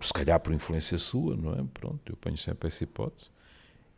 se 0.00 0.12
calhar 0.12 0.38
por 0.38 0.54
influência 0.54 0.96
sua, 0.96 1.36
não 1.36 1.52
é? 1.52 1.64
Pronto, 1.74 2.00
eu 2.06 2.16
ponho 2.16 2.38
sempre 2.38 2.68
essa 2.68 2.84
hipótese. 2.84 3.30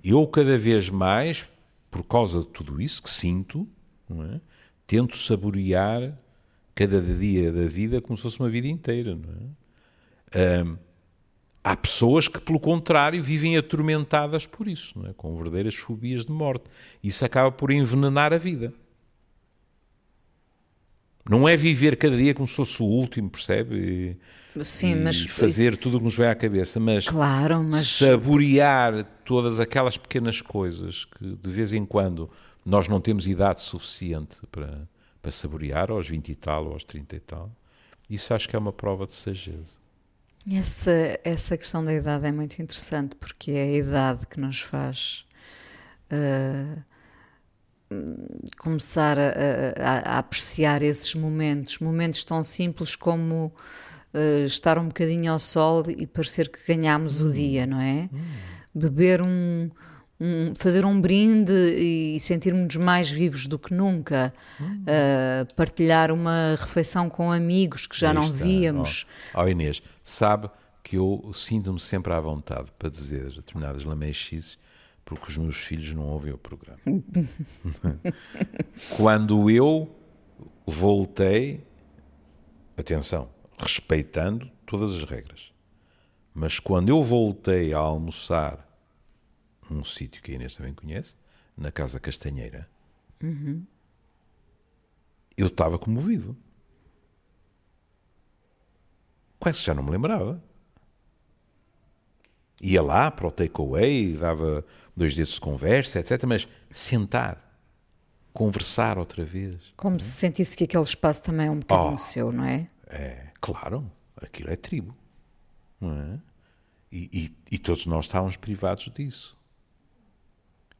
Eu 0.02 0.26
cada 0.26 0.56
vez 0.56 0.88
mais, 0.88 1.46
por 1.90 2.02
causa 2.02 2.40
de 2.40 2.46
tudo 2.46 2.80
isso 2.80 3.02
que 3.02 3.10
sinto, 3.10 3.68
é? 4.10 4.40
tento 4.86 5.16
saborear 5.16 6.18
cada 6.74 7.00
dia 7.00 7.52
da 7.52 7.66
vida 7.66 8.00
como 8.00 8.16
se 8.16 8.22
fosse 8.22 8.40
uma 8.40 8.48
vida 8.48 8.66
inteira. 8.66 9.14
Não 9.14 9.34
é? 10.40 10.76
Há 11.62 11.76
pessoas 11.76 12.28
que, 12.28 12.38
pelo 12.38 12.60
contrário, 12.60 13.22
vivem 13.22 13.56
atormentadas 13.56 14.46
por 14.46 14.68
isso, 14.68 15.04
é? 15.06 15.12
com 15.12 15.34
verdadeiras 15.36 15.74
fobias 15.74 16.24
de 16.24 16.32
morte. 16.32 16.64
Isso 17.02 17.24
acaba 17.24 17.50
por 17.50 17.70
envenenar 17.70 18.32
a 18.32 18.38
vida. 18.38 18.72
Não 21.28 21.48
é 21.48 21.56
viver 21.56 21.96
cada 21.96 22.16
dia 22.16 22.34
como 22.34 22.46
se 22.46 22.54
fosse 22.54 22.82
o 22.82 22.86
último, 22.86 23.28
percebe? 23.28 24.16
Sim, 24.64 24.92
e 24.92 24.94
mas 24.94 25.22
fazer 25.24 25.76
tudo 25.76 25.96
o 25.96 25.98
que 25.98 26.04
nos 26.04 26.16
vem 26.16 26.28
à 26.28 26.34
cabeça, 26.34 26.80
mas, 26.80 27.08
claro, 27.08 27.62
mas 27.62 27.86
saborear 27.86 29.04
todas 29.24 29.60
aquelas 29.60 29.96
pequenas 29.96 30.40
coisas 30.40 31.04
que 31.04 31.36
de 31.36 31.50
vez 31.50 31.72
em 31.72 31.84
quando 31.84 32.30
nós 32.64 32.88
não 32.88 33.00
temos 33.00 33.26
idade 33.26 33.60
suficiente 33.60 34.38
para, 34.50 34.88
para 35.20 35.30
saborear, 35.30 35.90
aos 35.90 36.08
20 36.08 36.28
e 36.30 36.34
tal, 36.34 36.66
ou 36.66 36.72
aos 36.72 36.84
30 36.84 37.16
e 37.16 37.20
tal, 37.20 37.52
isso 38.08 38.32
acho 38.32 38.48
que 38.48 38.56
é 38.56 38.58
uma 38.58 38.72
prova 38.72 39.06
de 39.06 39.14
sageza. 39.14 39.74
Essa, 40.50 41.18
essa 41.24 41.56
questão 41.56 41.84
da 41.84 41.92
idade 41.92 42.24
é 42.24 42.32
muito 42.32 42.62
interessante 42.62 43.16
porque 43.16 43.50
é 43.50 43.64
a 43.64 43.72
idade 43.72 44.26
que 44.28 44.40
nos 44.40 44.60
faz 44.60 45.24
uh, 46.10 46.82
começar 48.66 49.16
a, 49.16 49.28
a, 49.76 50.16
a, 50.16 50.18
apreciar 50.18 50.82
esses 50.82 51.14
momentos, 51.14 51.78
momentos 51.78 52.24
tão 52.24 52.42
simples 52.42 52.96
como 52.96 53.52
uh, 54.12 54.44
estar 54.44 54.76
um 54.76 54.88
bocadinho 54.88 55.30
ao 55.30 55.38
sol 55.38 55.84
e 55.88 56.04
parecer 56.04 56.48
que 56.48 56.58
ganhámos 56.66 57.20
hum. 57.20 57.28
o 57.28 57.32
dia, 57.32 57.64
não 57.64 57.80
é? 57.80 58.10
Hum. 58.12 58.18
Beber 58.74 59.22
um, 59.22 59.70
um, 60.20 60.52
fazer 60.56 60.84
um 60.84 61.00
brinde 61.00 61.52
e 61.52 62.18
sentirmos 62.18 62.74
mais 62.74 63.08
vivos 63.08 63.46
do 63.46 63.56
que 63.56 63.72
nunca, 63.72 64.34
hum. 64.60 64.82
uh, 64.82 65.54
partilhar 65.54 66.10
uma 66.10 66.56
refeição 66.58 67.08
com 67.08 67.30
amigos 67.30 67.86
que 67.86 67.96
já 67.96 68.12
não 68.12 68.32
víamos. 68.32 69.06
Ó 69.32 69.42
oh, 69.42 69.44
oh, 69.44 69.48
Inês, 69.48 69.80
sabe 70.02 70.50
que 70.82 70.96
eu 70.96 71.30
sinto-me 71.32 71.78
sempre 71.78 72.12
à 72.12 72.18
vontade 72.18 72.72
para 72.76 72.90
dizer 72.90 73.30
determinadas 73.30 73.84
lamechices 73.84 74.58
porque 75.06 75.30
os 75.30 75.38
meus 75.38 75.56
filhos 75.56 75.94
não 75.94 76.04
ouvem 76.04 76.32
o 76.32 76.38
programa. 76.38 76.80
Quando 78.98 79.48
eu 79.48 79.96
voltei, 80.66 81.64
atenção, 82.76 83.30
respeitando 83.56 84.50
todas 84.66 84.96
as 84.96 85.04
regras, 85.04 85.52
mas 86.34 86.58
quando 86.58 86.88
eu 86.90 87.02
voltei 87.02 87.72
a 87.72 87.78
almoçar 87.78 88.68
um 89.70 89.82
sítio 89.84 90.20
que 90.20 90.32
a 90.32 90.34
Inês 90.34 90.56
também 90.56 90.74
conhece, 90.74 91.14
na 91.56 91.72
Casa 91.72 91.98
Castanheira, 91.98 92.68
uhum. 93.22 93.64
eu 95.34 95.46
estava 95.46 95.78
comovido. 95.78 96.36
Quase 99.38 99.60
já 99.60 99.72
não 99.72 99.84
me 99.84 99.92
lembrava. 99.92 100.42
Ia 102.60 102.82
lá 102.82 103.10
para 103.10 103.28
o 103.28 103.30
takeaway, 103.30 104.14
dava 104.14 104.64
dois 104.96 105.14
dedos 105.14 105.34
de 105.34 105.40
conversa, 105.40 106.00
etc. 106.00 106.24
Mas 106.26 106.48
sentar, 106.70 107.60
conversar 108.32 108.98
outra 108.98 109.24
vez. 109.24 109.54
Como 109.76 110.00
se 110.00 110.10
sentisse 110.10 110.56
que 110.56 110.64
aquele 110.64 110.84
espaço 110.84 111.22
também 111.22 111.46
é 111.46 111.50
um 111.50 111.60
bocadinho 111.60 111.94
oh, 111.94 111.98
seu, 111.98 112.32
não 112.32 112.44
é? 112.44 112.68
É, 112.86 113.26
claro. 113.40 113.90
Aquilo 114.16 114.50
é 114.50 114.56
tribo. 114.56 114.96
É? 115.82 116.18
E, 116.90 117.10
e, 117.12 117.54
e 117.56 117.58
todos 117.58 117.86
nós 117.86 118.06
estávamos 118.06 118.36
privados 118.36 118.90
disso. 118.94 119.36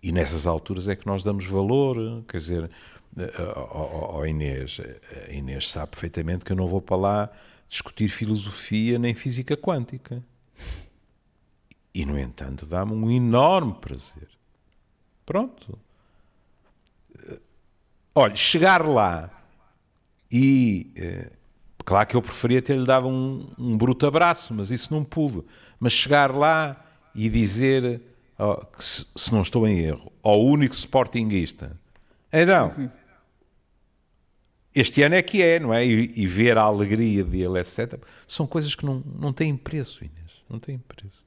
E 0.03 0.13
nessas 0.13 0.47
alturas 0.47 0.89
é 0.89 0.97
que 0.97 1.07
nós 1.07 1.23
damos 1.23 1.45
valor, 1.45 2.25
quer 2.29 2.39
dizer, 2.39 2.71
ao 3.47 4.27
Inês, 4.27 4.81
a 5.29 5.33
Inês 5.33 5.69
sabe 5.69 5.91
perfeitamente 5.91 6.45
que 6.45 6.53
eu 6.53 6.57
não 6.57 6.67
vou 6.67 6.81
para 6.81 6.97
lá 6.97 7.31
discutir 7.69 8.09
filosofia 8.09 8.99
nem 8.99 9.15
física 9.15 9.57
quântica. 9.57 10.23
E, 11.97 12.05
no 12.05 12.19
entanto, 12.19 12.67
dá-me 12.67 12.93
um 12.93 13.11
enorme 13.11 13.73
prazer. 13.73 14.29
Pronto. 15.25 15.79
Olha, 18.15 18.37
chegar 18.37 18.87
lá 18.87 19.31
e. 20.31 20.93
Eh, 20.95 21.33
claro 21.87 22.07
que 22.07 22.15
eu 22.15 22.21
preferia 22.21 22.61
ter-lhe 22.61 22.85
dado 22.85 23.09
um, 23.09 23.51
um 23.59 23.79
bruto 23.79 24.07
abraço, 24.07 24.53
mas 24.53 24.71
isso 24.71 24.93
não 24.93 25.03
pude. 25.03 25.43
Mas 25.81 25.95
chegar 25.95 26.37
lá 26.37 26.85
e 27.15 27.31
dizer 27.31 28.03
oh, 28.39 28.63
se, 28.77 29.07
se, 29.17 29.33
não 29.33 29.41
estou 29.41 29.67
em 29.67 29.79
erro, 29.79 30.13
ao 30.23 30.45
único 30.45 30.75
sportinguista. 30.75 31.81
Então, 32.31 32.91
este 34.75 35.03
ano 35.03 35.15
é 35.15 35.23
que 35.23 35.43
é, 35.43 35.59
não 35.59 35.73
é? 35.73 35.87
E, 35.87 36.13
e, 36.15 36.27
ver 36.27 36.59
a 36.59 36.63
alegria 36.63 37.25
dele, 37.25 37.59
etc. 37.59 37.99
São 38.29 38.47
coisas 38.47 38.75
que 38.75 38.85
não, 38.85 39.03
não 39.19 39.33
têm 39.33 39.57
preço, 39.57 40.05
Inês. 40.05 40.45
Não 40.47 40.59
têm 40.59 40.77
preço. 40.77 41.26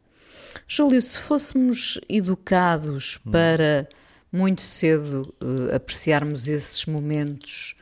Júlio, 0.67 1.01
se 1.01 1.17
fôssemos 1.17 1.99
educados 2.07 3.19
hum. 3.25 3.31
para 3.31 3.87
muito 4.31 4.61
cedo 4.61 5.21
uh, 5.43 5.75
apreciarmos 5.75 6.47
esses 6.47 6.85
momentos, 6.85 7.75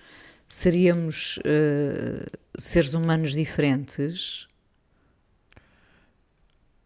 seríamos 0.47 1.37
uh, 1.37 2.25
seres 2.57 2.93
humanos 2.93 3.33
diferentes? 3.33 4.47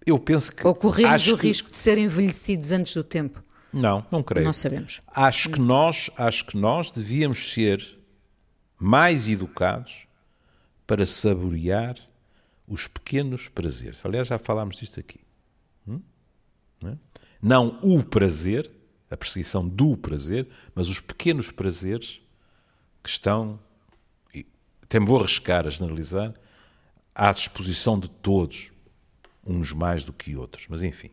Eu 0.05 0.17
penso 0.17 0.55
que. 0.55 0.65
Ou 0.65 0.73
corremos 0.73 1.27
o 1.27 1.37
que... 1.37 1.47
risco 1.47 1.71
de 1.71 1.77
ser 1.77 1.97
envelhecidos 1.97 2.71
antes 2.71 2.93
do 2.93 3.03
tempo? 3.03 3.43
Não, 3.71 4.05
não 4.11 4.21
creio. 4.21 4.45
Não 4.45 4.53
sabemos. 4.53 5.01
Acho 5.07 5.49
que 5.49 5.59
nós, 5.59 6.09
acho 6.17 6.45
que 6.45 6.57
nós 6.57 6.91
devíamos 6.91 7.51
ser 7.51 7.97
mais 8.77 9.27
educados 9.27 10.07
para 10.85 11.05
saborear 11.05 11.95
os 12.67 12.87
pequenos 12.87 13.47
prazeres. 13.47 14.01
Aliás, 14.03 14.27
já 14.27 14.37
falámos 14.37 14.75
disto 14.75 14.99
aqui. 14.99 15.20
Hum? 15.87 16.01
Não, 16.81 16.89
é? 16.89 16.97
não 17.41 17.79
o 17.81 18.03
prazer, 18.03 18.69
a 19.09 19.17
perseguição 19.17 19.67
do 19.67 19.97
prazer, 19.97 20.47
mas 20.73 20.87
os 20.87 20.99
pequenos 20.99 21.51
prazeres 21.51 22.21
que 23.03 23.09
estão, 23.09 23.59
e 24.33 24.45
até 24.83 24.99
me 24.99 25.05
vou 25.05 25.19
arriscar 25.19 25.65
a 25.65 25.69
generalizar, 25.69 26.33
à 27.13 27.31
disposição 27.31 27.99
de 27.99 28.09
todos, 28.09 28.71
uns 29.45 29.73
mais 29.73 30.03
do 30.03 30.13
que 30.13 30.35
outros, 30.35 30.67
mas 30.69 30.81
enfim. 30.81 31.09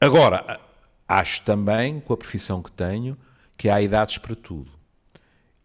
Agora, 0.00 0.60
acho 1.08 1.42
também, 1.42 2.00
com 2.00 2.12
a 2.12 2.16
profissão 2.16 2.62
que 2.62 2.70
tenho, 2.70 3.16
que 3.56 3.68
há 3.68 3.80
idades 3.80 4.18
para 4.18 4.34
tudo. 4.34 4.70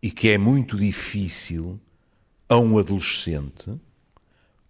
E 0.01 0.11
que 0.11 0.29
é 0.29 0.38
muito 0.38 0.77
difícil 0.77 1.79
a 2.47 2.57
um 2.57 2.77
adolescente 2.77 3.79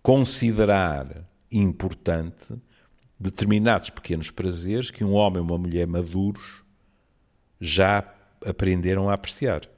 considerar 0.01 1.27
importante 1.51 2.56
determinados 3.20 3.90
pequenos 3.90 4.32
prazeres 4.32 4.90
que 4.90 5.04
um 5.04 5.14
homem 5.14 5.40
ou 5.40 5.46
uma 5.46 5.58
mulher 5.58 5.86
maduros 5.86 6.64
já 7.60 8.14
aprenderam 8.46 9.10
a 9.10 9.14
apreciar. 9.14 9.70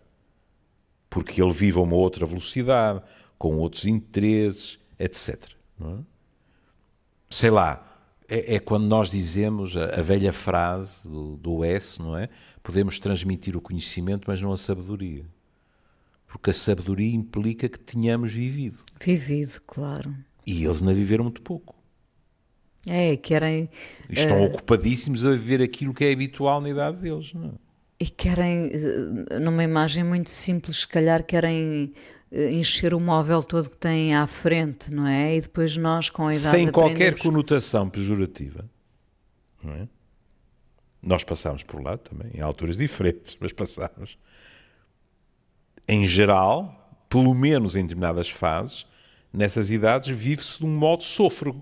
Porque 1.09 1.41
ele 1.41 1.51
vive 1.51 1.77
a 1.77 1.81
uma 1.81 1.95
outra 1.95 2.25
velocidade, 2.25 3.01
com 3.37 3.57
outros 3.57 3.85
interesses, 3.85 4.79
etc. 4.99 5.49
É? 5.81 5.97
Sei 7.29 7.49
lá, 7.49 7.91
é, 8.29 8.55
é, 8.55 8.59
quando 8.59 8.85
nós 8.85 9.09
dizemos 9.09 9.75
a, 9.75 9.99
a 9.99 10.01
velha 10.01 10.31
frase 10.31 11.01
do, 11.03 11.35
do 11.37 11.65
S, 11.65 11.99
não 12.01 12.15
é? 12.15 12.29
Podemos 12.61 12.99
transmitir 12.99 13.57
o 13.57 13.61
conhecimento, 13.61 14.25
mas 14.27 14.39
não 14.39 14.53
a 14.53 14.57
sabedoria. 14.57 15.25
Porque 16.27 16.51
a 16.51 16.53
sabedoria 16.53 17.13
implica 17.13 17.67
que 17.67 17.79
tenhamos 17.79 18.31
vivido. 18.31 18.77
Vivido, 19.03 19.59
claro. 19.65 20.15
E 20.45 20.63
eles 20.63 20.79
não 20.79 20.93
viveram 20.93 21.25
muito 21.25 21.41
pouco. 21.41 21.80
É, 22.87 23.15
querem. 23.17 23.69
Estão 24.09 24.41
uh, 24.41 24.45
ocupadíssimos 24.45 25.25
a 25.25 25.31
viver 25.31 25.61
aquilo 25.61 25.93
que 25.93 26.03
é 26.03 26.11
habitual 26.11 26.59
na 26.61 26.69
idade 26.69 26.97
deles, 26.97 27.33
não 27.33 27.49
é? 27.49 27.51
E 27.99 28.09
querem, 28.09 28.71
eh, 28.73 29.39
numa 29.39 29.63
imagem 29.63 30.03
muito 30.03 30.31
simples, 30.31 30.77
se 30.77 30.87
calhar 30.87 31.23
querem 31.23 31.93
eh, 32.31 32.51
encher 32.51 32.95
o 32.95 32.99
móvel 32.99 33.43
todo 33.43 33.69
que 33.69 33.77
têm 33.77 34.15
à 34.15 34.25
frente, 34.25 34.91
não 34.91 35.05
é? 35.05 35.35
E 35.35 35.41
depois 35.41 35.77
nós, 35.77 36.09
com 36.09 36.25
a 36.25 36.33
idade. 36.33 36.49
Sem 36.49 36.71
qualquer 36.71 37.19
conotação 37.19 37.87
pejorativa, 37.87 38.67
não 39.63 39.73
é? 39.73 39.87
Nós 40.99 41.23
passámos 41.23 41.61
por 41.61 41.79
lá 41.79 41.95
também, 41.95 42.31
em 42.33 42.41
alturas 42.41 42.75
diferentes, 42.75 43.37
mas 43.39 43.53
passámos. 43.53 44.17
Em 45.87 46.07
geral, 46.07 46.97
pelo 47.07 47.35
menos 47.35 47.75
em 47.75 47.83
determinadas 47.83 48.29
fases, 48.29 48.87
nessas 49.31 49.69
idades, 49.69 50.09
vive-se 50.15 50.57
de 50.57 50.65
um 50.65 50.75
modo 50.75 51.03
sôfrego, 51.03 51.61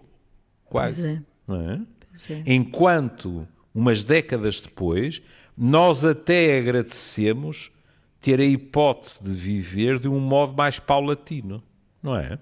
quase. 0.70 1.02
Pois 1.02 1.16
é. 1.16 1.24
Não 1.48 1.72
é? 1.72 1.82
Pois 2.10 2.30
é. 2.30 2.44
Enquanto, 2.46 3.48
umas 3.74 4.04
décadas 4.04 4.62
depois, 4.62 5.22
nós 5.58 6.06
até 6.06 6.58
agradecemos 6.58 7.72
ter 8.22 8.40
a 8.40 8.46
hipótese 8.46 9.24
de 9.24 9.32
viver 9.32 10.00
de 10.00 10.08
um 10.08 10.20
modo 10.20 10.54
mais 10.54 10.80
paulatino, 10.80 11.64
não 12.02 12.16
é? 12.16 12.38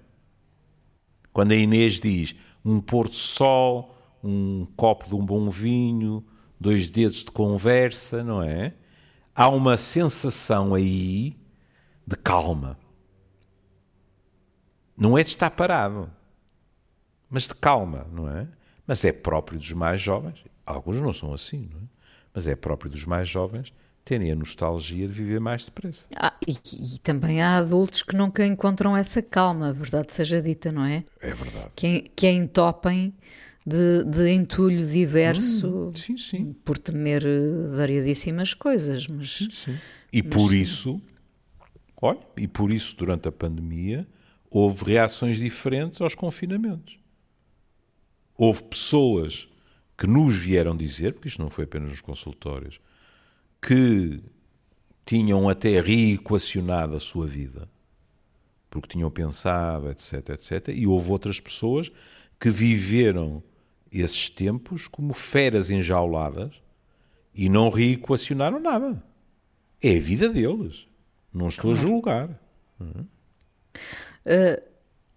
Quando 1.32 1.52
a 1.52 1.56
Inês 1.56 2.00
diz 2.00 2.34
um 2.64 2.80
pôr 2.80 3.08
do 3.08 3.14
sol, 3.14 3.94
um 4.22 4.66
copo 4.76 5.08
de 5.08 5.14
um 5.14 5.24
bom 5.24 5.48
vinho, 5.48 6.24
dois 6.60 6.88
dedos 6.88 7.24
de 7.24 7.30
conversa, 7.30 8.24
não 8.24 8.42
é? 8.42 8.74
Há 9.34 9.48
uma 9.48 9.76
sensação 9.76 10.74
aí 10.74 11.36
de 12.06 12.16
calma. 12.16 12.76
Não 14.96 15.16
é 15.16 15.22
de 15.22 15.30
estar 15.30 15.50
parado, 15.50 16.10
mas 17.30 17.44
de 17.44 17.54
calma, 17.54 18.06
não 18.12 18.28
é? 18.28 18.46
Mas 18.86 19.04
é 19.04 19.12
próprio 19.12 19.58
dos 19.58 19.72
mais 19.72 20.00
jovens. 20.00 20.42
Alguns 20.64 21.00
não 21.00 21.12
são 21.12 21.32
assim, 21.32 21.68
não 21.72 21.80
é? 21.80 21.98
mas 22.34 22.46
é 22.46 22.54
próprio 22.54 22.90
dos 22.90 23.04
mais 23.04 23.28
jovens 23.28 23.72
terem 24.04 24.30
a 24.30 24.34
nostalgia 24.34 25.06
de 25.06 25.12
viver 25.12 25.40
mais 25.40 25.64
depressa. 25.64 26.06
Ah, 26.16 26.32
e, 26.46 26.52
e, 26.52 26.98
também 27.00 27.42
há 27.42 27.56
adultos 27.56 28.02
que 28.02 28.16
nunca 28.16 28.46
encontram 28.46 28.96
essa 28.96 29.20
calma, 29.20 29.68
a 29.68 29.72
verdade 29.72 30.12
seja 30.12 30.40
dita, 30.40 30.72
não 30.72 30.84
é? 30.84 31.04
É 31.20 31.34
verdade. 31.34 31.70
Que, 31.76 32.10
que 32.16 32.26
a 32.26 32.32
entopem 32.32 33.12
de, 33.66 34.04
de 34.04 34.30
entulho 34.30 34.86
diverso 34.86 35.88
hum, 35.88 35.92
sim, 35.94 36.16
sim. 36.16 36.56
por 36.64 36.78
temer 36.78 37.22
eh, 37.26 37.76
variadíssimas 37.76 38.54
coisas. 38.54 39.06
Mas, 39.08 39.30
sim, 39.30 39.50
sim. 39.50 39.78
E 40.10 40.22
mas, 40.22 40.32
por 40.32 40.54
isso, 40.54 41.02
olha, 42.00 42.20
e 42.36 42.48
por 42.48 42.70
isso 42.70 42.96
durante 42.96 43.28
a 43.28 43.32
pandemia 43.32 44.06
houve 44.50 44.84
reações 44.86 45.36
diferentes 45.36 46.00
aos 46.00 46.14
confinamentos. 46.14 46.98
Houve 48.38 48.62
pessoas 48.64 49.48
que 49.96 50.06
nos 50.06 50.36
vieram 50.36 50.76
dizer, 50.76 51.12
porque 51.12 51.26
isto 51.26 51.42
não 51.42 51.50
foi 51.50 51.64
apenas 51.64 51.90
nos 51.90 52.00
consultórios, 52.00 52.80
que 53.60 54.22
tinham 55.04 55.48
até 55.48 55.80
reequacionado 55.80 56.94
a 56.94 57.00
sua 57.00 57.26
vida, 57.26 57.68
porque 58.70 58.88
tinham 58.88 59.10
pensado, 59.10 59.90
etc, 59.90 60.30
etc, 60.30 60.68
e 60.68 60.86
houve 60.86 61.10
outras 61.10 61.40
pessoas 61.40 61.90
que 62.38 62.48
viveram 62.48 63.42
esses 63.90 64.30
tempos 64.30 64.86
como 64.86 65.12
feras 65.12 65.68
enjauladas 65.68 66.62
e 67.34 67.48
não 67.48 67.70
reequacionaram 67.70 68.60
nada. 68.60 69.02
É 69.82 69.96
a 69.96 70.00
vida 70.00 70.28
deles. 70.28 70.86
Não 71.32 71.48
estou 71.48 71.72
claro. 71.72 71.78
a 71.78 71.88
julgar. 71.88 72.40
Uh, 72.80 74.67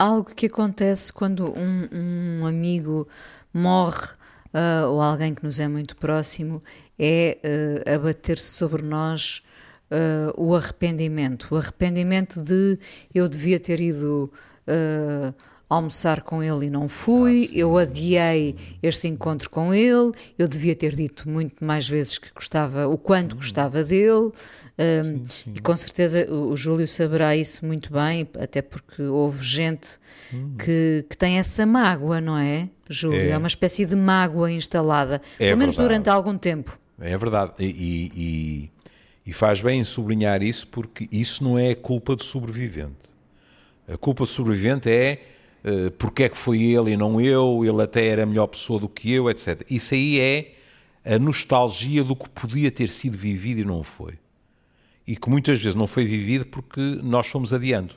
algo 0.02 0.34
que 0.34 0.48
acontece 0.48 1.14
quando 1.14 1.54
um, 1.60 2.40
um 2.42 2.46
amigo 2.48 3.08
morre 3.54 4.08
uh, 4.52 4.88
ou 4.88 5.00
alguém 5.00 5.36
que 5.36 5.44
nos 5.44 5.60
é 5.60 5.68
muito 5.68 5.96
próximo, 5.96 6.64
é 6.98 7.38
uh, 7.46 7.96
abater-se 7.96 8.46
sobre 8.46 8.82
nós 8.82 9.44
uh, 9.92 10.34
o 10.44 10.56
arrependimento. 10.56 11.50
O 11.52 11.58
arrependimento 11.58 12.42
de 12.42 12.80
eu 13.14 13.30
devia 13.30 13.60
ter 13.60 13.80
ido 13.80 14.32
almoçar 15.72 16.22
com 16.22 16.44
ele 16.44 16.66
e 16.66 16.70
não 16.70 16.90
fui, 16.90 17.50
ah, 17.50 17.56
eu 17.56 17.78
adiei 17.78 18.58
este 18.84 19.08
encontro 19.08 19.50
com 19.50 19.74
ele, 19.74 20.12
eu 20.38 20.46
devia 20.46 20.76
ter 20.76 20.94
dito 20.94 21.30
muito 21.30 21.64
mais 21.64 21.88
vezes 21.88 22.18
que 22.18 22.30
gostava, 22.34 22.90
o 22.90 22.98
quanto 22.98 23.34
hum. 23.34 23.38
gostava 23.38 23.82
dele, 23.82 24.12
um, 24.12 24.32
sim, 25.04 25.24
sim. 25.30 25.54
e 25.56 25.62
com 25.62 25.76
certeza 25.78 26.30
o, 26.30 26.50
o, 26.50 26.58
Júlio 26.58 26.86
saberá 26.86 27.38
isso 27.38 27.66
muito 27.66 27.94
bem, 27.94 28.28
até 28.38 28.62
porque 28.62 29.02
houve 29.02 29.42
gente 29.46 29.98
hum. 30.34 30.56
que, 30.60 31.06
que 31.10 31.18
tem 31.18 31.38
essa 31.38 31.66
mágoa, 31.66 32.20
não 32.20 32.38
é, 32.38 32.68
Júlio? 32.90 33.22
É, 33.22 33.30
é 33.30 33.38
uma 33.38 33.48
espécie 33.48 33.86
de 33.86 33.96
mágoa 33.96 34.52
instalada, 34.52 35.22
é 35.40 35.48
pelo 35.48 35.58
menos 35.58 35.78
verdade. 35.78 36.00
durante 36.02 36.10
algum 36.10 36.38
tempo. 36.38 36.78
É 37.00 37.18
verdade, 37.18 37.54
e, 37.60 38.12
e, 38.14 38.72
e 39.26 39.32
faz 39.32 39.62
bem 39.62 39.80
em 39.80 39.84
sublinhar 39.86 40.44
isso, 40.44 40.68
porque 40.68 41.08
isso 41.10 41.46
não 41.46 41.58
é 41.58 41.74
culpa 41.74 42.14
do 42.14 42.24
sobrevivente. 42.24 43.10
A 43.88 43.98
culpa 43.98 44.26
do 44.26 44.30
sobrevivente 44.30 44.90
é 44.90 45.31
uh, 45.64 45.92
porque 45.92 46.24
é 46.24 46.30
que 46.30 46.38
foi 46.38 46.62
ele 46.62 46.92
e 46.92 46.98
não 46.98 47.20
eu, 47.20 47.64
ele 47.66 47.82
até 47.82 48.08
era 48.08 48.26
melhor 48.26 48.48
pessoa 48.48 48.80
do 48.80 48.90
que 48.90 49.12
eu, 49.12 49.30
etc. 49.30 49.66
Isso 49.70 49.94
aí 49.94 50.20
é 50.20 50.56
a 51.04 51.18
nostalgia 51.18 52.04
do 52.04 52.16
que 52.16 52.30
podia 52.30 52.72
ter 52.72 52.90
sido 52.90 53.18
vivido 53.18 53.62
e 53.62 53.66
não 53.66 53.84
foi. 53.84 54.20
E 55.06 55.16
que 55.16 55.30
muitas 55.30 55.60
vezes 55.60 55.76
não 55.76 55.88
foi 55.88 56.06
vivido 56.06 56.46
porque 56.46 56.80
nós 57.04 57.28
fomos 57.28 57.54
adiando. 57.54 57.96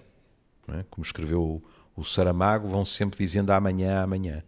É? 0.68 0.85
Como 0.90 1.05
escreveu 1.05 1.42
o, 1.42 1.62
o 1.96 2.03
Saramago, 2.03 2.68
vão 2.68 2.85
sempre 2.85 3.18
dizendo 3.18 3.50
amanhã, 3.50 4.03
amanhã. 4.03 4.42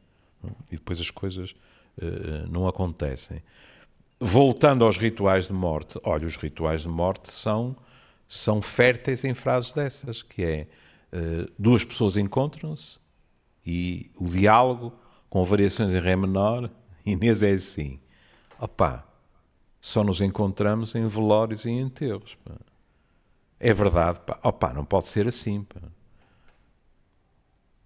É? 0.44 0.48
E 0.72 0.76
depois 0.76 1.00
as 1.00 1.10
coisas 1.10 1.50
uh, 1.50 2.50
não 2.50 2.66
acontecem. 2.66 3.42
Voltando 4.18 4.84
aos 4.84 4.96
rituais 4.96 5.48
de 5.48 5.52
morte, 5.52 5.98
olha, 6.02 6.26
os 6.26 6.36
rituais 6.36 6.82
de 6.82 6.88
morte 6.88 7.32
são, 7.32 7.76
são 8.26 8.62
férteis 8.62 9.24
em 9.24 9.34
frases 9.34 9.72
dessas, 9.72 10.22
que 10.22 10.42
é 10.42 10.66
uh, 11.12 11.52
duas 11.58 11.84
pessoas 11.84 12.16
encontram-se, 12.16 12.98
e 13.66 14.10
o 14.14 14.24
diálogo, 14.24 14.92
com 15.28 15.42
variações 15.42 15.92
em 15.92 16.00
Ré 16.00 16.14
menor, 16.16 16.70
Inês 17.04 17.42
é 17.42 17.52
assim. 17.52 18.00
Opá, 18.60 19.06
só 19.80 20.02
nos 20.02 20.20
encontramos 20.20 20.94
em 20.94 21.06
velórios 21.06 21.64
e 21.64 21.70
enterros. 21.70 22.36
Pá. 22.44 22.54
É 23.58 23.72
verdade, 23.72 24.20
pá. 24.20 24.38
Opa, 24.42 24.72
não 24.72 24.84
pode 24.84 25.08
ser 25.08 25.26
assim. 25.26 25.62
Pá. 25.64 25.80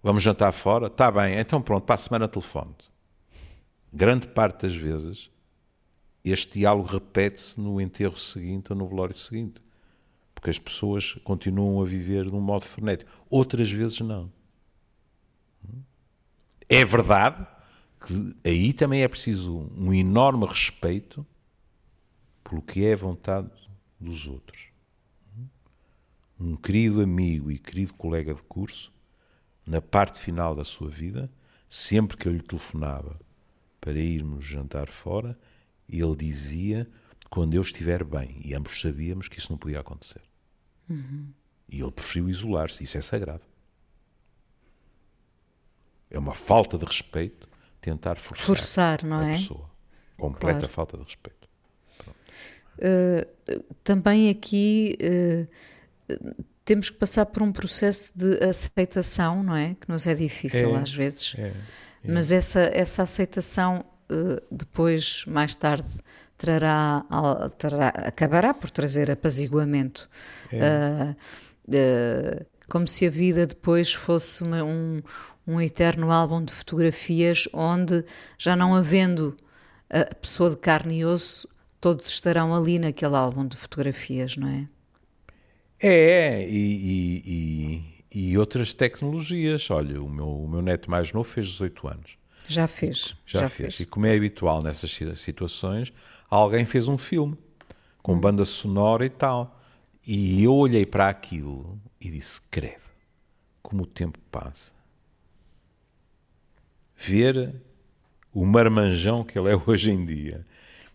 Vamos 0.03 0.23
jantar 0.23 0.51
fora? 0.51 0.87
Está 0.87 1.11
bem, 1.11 1.37
então 1.37 1.61
pronto, 1.61 1.83
para 1.85 1.95
a 1.95 1.97
semana 1.97 2.27
telefone. 2.27 2.75
Grande 3.93 4.27
parte 4.27 4.65
das 4.65 4.75
vezes 4.75 5.31
este 6.23 6.59
diálogo 6.59 6.87
repete-se 6.87 7.59
no 7.59 7.81
enterro 7.81 8.17
seguinte 8.17 8.71
ou 8.71 8.77
no 8.77 8.87
velório 8.87 9.15
seguinte. 9.15 9.61
Porque 10.33 10.49
as 10.49 10.59
pessoas 10.59 11.13
continuam 11.23 11.81
a 11.81 11.85
viver 11.85 12.25
de 12.25 12.35
um 12.35 12.39
modo 12.39 12.63
frenético. 12.63 13.11
Outras 13.29 13.71
vezes 13.71 13.99
não. 14.01 14.31
É 16.73 16.85
verdade 16.85 17.45
que 17.99 18.33
aí 18.45 18.71
também 18.71 19.03
é 19.03 19.07
preciso 19.09 19.69
um 19.75 19.93
enorme 19.93 20.45
respeito 20.45 21.27
pelo 22.41 22.61
que 22.61 22.85
é 22.85 22.93
a 22.93 22.95
vontade 22.95 23.51
dos 23.99 24.25
outros. 24.25 24.69
Um 26.39 26.55
querido 26.55 27.01
amigo 27.01 27.51
e 27.51 27.59
querido 27.59 27.93
colega 27.95 28.33
de 28.33 28.41
curso, 28.43 28.93
na 29.67 29.81
parte 29.81 30.17
final 30.17 30.55
da 30.55 30.63
sua 30.63 30.89
vida, 30.89 31.29
sempre 31.67 32.15
que 32.15 32.25
eu 32.25 32.31
lhe 32.31 32.41
telefonava 32.41 33.19
para 33.81 33.99
irmos 33.99 34.45
jantar 34.45 34.87
fora, 34.87 35.37
ele 35.89 36.15
dizia 36.15 36.89
quando 37.29 37.53
eu 37.53 37.61
estiver 37.61 38.05
bem. 38.05 38.39
E 38.45 38.53
ambos 38.53 38.79
sabíamos 38.79 39.27
que 39.27 39.39
isso 39.39 39.51
não 39.51 39.57
podia 39.57 39.81
acontecer. 39.81 40.21
Uhum. 40.89 41.33
E 41.67 41.81
ele 41.81 41.91
preferiu 41.91 42.29
isolar-se. 42.29 42.81
Isso 42.81 42.97
é 42.97 43.01
sagrado. 43.01 43.50
É 46.11 46.19
uma 46.19 46.33
falta 46.33 46.77
de 46.77 46.85
respeito 46.85 47.47
tentar 47.79 48.17
forçar, 48.17 48.45
forçar 48.45 48.99
a 49.05 49.29
é? 49.29 49.31
pessoa. 49.31 49.69
Completa 50.17 50.59
Claro. 50.59 50.73
falta 50.73 50.97
de 50.97 51.03
respeito. 51.03 51.47
Uh, 52.77 53.63
também 53.83 54.29
aqui 54.29 54.97
uh, 55.01 56.25
temos 56.65 56.89
que 56.89 56.97
passar 56.97 57.25
por 57.27 57.41
um 57.43 57.51
processo 57.51 58.11
de 58.17 58.43
aceitação, 58.43 59.43
não 59.43 59.55
é? 59.55 59.75
Que 59.79 59.89
nos 59.89 60.05
é 60.07 60.13
difícil 60.13 60.75
É, 60.75 60.77
às 60.79 60.93
vezes. 60.93 61.35
É, 61.37 61.53
Mas 62.03 62.31
essa, 62.31 62.61
essa 62.73 63.03
aceitação 63.03 63.85
uh, 64.09 64.41
depois, 64.51 65.23
mais 65.27 65.53
tarde, 65.55 65.89
trará, 66.37 67.05
trará- 67.57 67.89
acabará 67.89 68.53
por 68.53 68.69
trazer 68.69 69.11
apaziguamento. 69.11 70.09
Uh, 70.53 71.15
como 72.67 72.87
se 72.87 73.05
a 73.05 73.09
vida 73.09 73.45
depois 73.45 73.93
fosse 73.93 74.43
uma- 74.43 74.63
um, 74.63 75.01
um 75.51 75.61
eterno 75.61 76.11
álbum 76.11 76.43
de 76.43 76.51
fotografias 76.53 77.47
onde, 77.53 78.03
já 78.37 78.55
não 78.55 78.75
havendo 78.75 79.35
a 79.89 80.13
pessoa 80.15 80.49
de 80.51 80.57
carne 80.57 80.99
e 80.99 81.05
osso, 81.05 81.47
todos 81.79 82.07
estarão 82.07 82.55
ali 82.55 82.79
naquele 82.79 83.15
álbum 83.15 83.45
de 83.47 83.57
fotografias, 83.57 84.37
não 84.37 84.47
é? 84.47 84.67
É, 85.79 86.47
e, 86.47 86.53
e- 87.25 87.83
e- 88.13 88.29
e 88.31 88.37
outras 88.37 88.73
tecnologias. 88.73 89.69
Olha, 89.71 90.01
o 90.01 90.09
meu, 90.09 90.27
o 90.29 90.47
meu 90.47 90.61
neto 90.61 90.89
mais 90.89 91.11
novo 91.11 91.27
fez 91.27 91.47
18 91.47 91.87
anos. 91.87 92.17
Já 92.47 92.67
fez. 92.67 93.15
Já, 93.25 93.49
fez. 93.49 93.79
E 93.79 93.85
como 93.85 94.05
é 94.05 94.15
habitual 94.15 94.61
nessas 94.61 94.91
si- 94.91 95.15
situações, 95.15 95.91
alguém 96.29 96.65
fez 96.65 96.87
um 96.87 96.97
filme 96.97 97.37
com 98.01 98.19
banda 98.19 98.45
sonora 98.45 99.05
e 99.05 99.09
tal. 99.09 99.59
E 100.05 100.43
eu 100.43 100.53
olhei 100.53 100.85
para 100.85 101.07
aquilo 101.09 101.79
e 101.99 102.09
disse: 102.09 102.41
credo, 102.49 102.81
como 103.61 103.83
o 103.83 103.87
tempo 103.87 104.19
passa. 104.31 104.71
Ver 107.03 107.55
o 108.33 108.45
marmanjão 108.45 109.23
que 109.23 109.37
ele 109.37 109.49
é 109.51 109.55
hoje 109.67 109.89
em 109.91 110.05
dia 110.05 110.45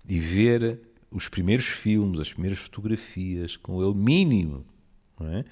e 0.09 0.19
ver 0.21 0.79
os 1.11 1.29
primeiros 1.29 1.67
filmes, 1.67 2.21
as 2.21 2.33
primeiras 2.33 2.61
fotografias 2.61 3.57
com 3.57 3.83
ele 3.85 3.95
mínimo, 3.95 4.65
não 5.19 5.29
é? 5.29 5.45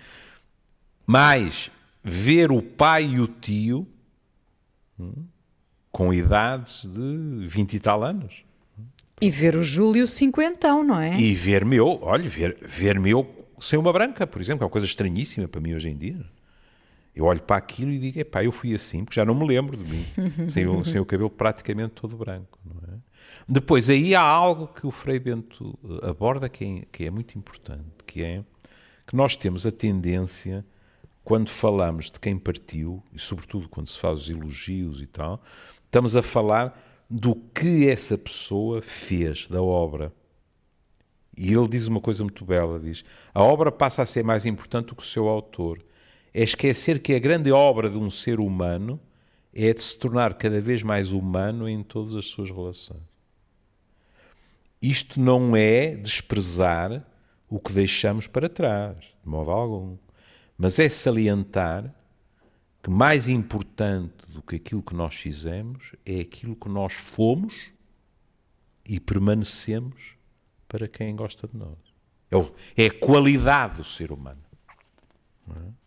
mais 1.06 1.70
ver 2.02 2.50
o 2.52 2.62
pai 2.62 3.04
e 3.04 3.20
o 3.20 3.26
tio 3.26 3.86
hum, 4.98 5.24
com 5.90 6.12
idades 6.12 6.84
de 6.86 7.46
20 7.46 7.74
e 7.74 7.80
tal 7.80 8.02
anos. 8.04 8.44
E 9.20 9.30
ver 9.30 9.56
o 9.56 9.62
Júlio 9.62 10.06
cinquentão, 10.06 10.82
não 10.84 11.00
é? 11.00 11.14
E 11.18 11.34
ver-me 11.34 11.76
eu, 11.76 11.98
olha, 12.02 12.28
ver- 12.28 12.58
ver-me 12.62 13.10
eu 13.10 13.28
sem 13.60 13.78
uma 13.78 13.92
branca, 13.92 14.26
por 14.26 14.40
exemplo, 14.40 14.62
é 14.62 14.66
uma 14.66 14.70
coisa 14.70 14.86
estranhíssima 14.86 15.46
para 15.48 15.60
mim 15.60 15.74
hoje 15.74 15.88
em 15.88 15.96
dia. 15.96 16.24
Eu 17.14 17.26
olho 17.26 17.42
para 17.42 17.56
aquilo 17.56 17.92
e 17.92 17.98
digo, 17.98 18.18
epá, 18.18 18.42
eu 18.42 18.50
fui 18.50 18.74
assim, 18.74 19.04
porque 19.04 19.20
já 19.20 19.24
não 19.24 19.34
me 19.34 19.46
lembro 19.46 19.76
de 19.76 19.84
mim, 19.84 20.04
sem, 20.50 20.66
o, 20.66 20.84
sem 20.84 21.00
o 21.00 21.06
cabelo 21.06 21.30
praticamente 21.30 21.90
todo 21.90 22.16
branco. 22.16 22.58
É? 22.88 22.94
Depois, 23.48 23.88
aí 23.88 24.14
há 24.14 24.22
algo 24.22 24.68
que 24.68 24.86
o 24.86 24.90
Frei 24.90 25.20
Bento 25.20 25.78
eh, 25.84 26.10
aborda 26.10 26.48
que 26.48 26.64
é, 26.64 26.86
que 26.90 27.04
é 27.04 27.10
muito 27.10 27.38
importante, 27.38 27.84
que 28.06 28.22
é 28.22 28.44
que 29.06 29.14
nós 29.14 29.36
temos 29.36 29.66
a 29.66 29.70
tendência, 29.70 30.64
quando 31.22 31.50
falamos 31.50 32.10
de 32.10 32.18
quem 32.18 32.38
partiu, 32.38 33.02
e 33.12 33.18
sobretudo 33.18 33.68
quando 33.68 33.86
se 33.86 33.98
faz 33.98 34.22
os 34.22 34.30
elogios 34.30 35.00
e 35.00 35.06
tal, 35.06 35.42
estamos 35.84 36.16
a 36.16 36.22
falar 36.22 36.78
do 37.08 37.34
que 37.34 37.88
essa 37.88 38.16
pessoa 38.16 38.80
fez 38.82 39.46
da 39.46 39.62
obra. 39.62 40.12
E 41.36 41.52
ele 41.52 41.68
diz 41.68 41.86
uma 41.86 42.00
coisa 42.00 42.22
muito 42.22 42.44
bela, 42.44 42.78
diz, 42.78 43.04
a 43.32 43.42
obra 43.42 43.70
passa 43.70 44.02
a 44.02 44.06
ser 44.06 44.24
mais 44.24 44.46
importante 44.46 44.88
do 44.88 44.96
que 44.96 45.02
o 45.02 45.06
seu 45.06 45.28
autor. 45.28 45.84
É 46.34 46.42
esquecer 46.42 47.00
que 47.00 47.14
a 47.14 47.18
grande 47.18 47.52
obra 47.52 47.88
de 47.88 47.96
um 47.96 48.10
ser 48.10 48.40
humano 48.40 49.00
é 49.54 49.72
de 49.72 49.80
se 49.80 49.96
tornar 49.96 50.34
cada 50.34 50.60
vez 50.60 50.82
mais 50.82 51.12
humano 51.12 51.68
em 51.68 51.82
todas 51.82 52.16
as 52.16 52.26
suas 52.26 52.50
relações. 52.50 53.02
Isto 54.82 55.20
não 55.20 55.56
é 55.56 55.94
desprezar 55.94 57.06
o 57.48 57.60
que 57.60 57.72
deixamos 57.72 58.26
para 58.26 58.48
trás, 58.48 58.96
de 58.98 59.28
modo 59.28 59.50
algum, 59.50 59.96
mas 60.58 60.78
é 60.78 60.88
salientar 60.88 61.94
que 62.82 62.90
mais 62.90 63.28
importante 63.28 64.26
do 64.28 64.42
que 64.42 64.56
aquilo 64.56 64.82
que 64.82 64.94
nós 64.94 65.14
fizemos 65.14 65.92
é 66.04 66.20
aquilo 66.20 66.54
que 66.56 66.68
nós 66.68 66.92
fomos 66.92 67.70
e 68.86 69.00
permanecemos 69.00 70.16
para 70.68 70.86
quem 70.88 71.14
gosta 71.16 71.48
de 71.48 71.56
nós. 71.56 71.78
É, 72.30 72.84
é 72.84 72.86
a 72.88 72.98
qualidade 72.98 73.78
do 73.78 73.84
ser 73.84 74.12
humano. 74.12 74.42
não 75.46 75.56
é? 75.56 75.83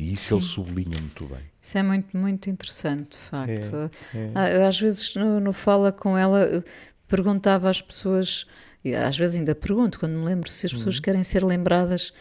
E 0.00 0.12
isso 0.14 0.34
ele 0.34 0.40
sublinha 0.42 0.98
muito 0.98 1.26
bem. 1.26 1.38
Isso 1.60 1.76
é 1.78 1.82
muito, 1.82 2.16
muito 2.16 2.48
interessante, 2.48 3.10
de 3.12 3.18
facto. 3.18 3.76
é. 4.14 4.30
Ah, 4.34 4.50
eu, 4.50 4.66
às 4.66 4.80
vezes, 4.80 5.14
no, 5.14 5.38
no 5.40 5.52
Fala 5.52 5.92
com 5.92 6.16
ela, 6.16 6.64
perguntava 7.06 7.68
às 7.68 7.82
pessoas, 7.82 8.46
e 8.84 8.94
às 8.94 9.16
vezes 9.18 9.36
ainda 9.36 9.54
pergunto, 9.54 9.98
quando 10.00 10.12
me 10.18 10.24
lembro, 10.24 10.50
se 10.50 10.64
as 10.66 10.72
pessoas 10.72 10.96
Uhum. 10.96 11.02
querem 11.02 11.22
ser 11.22 11.44
lembradas 11.44 12.12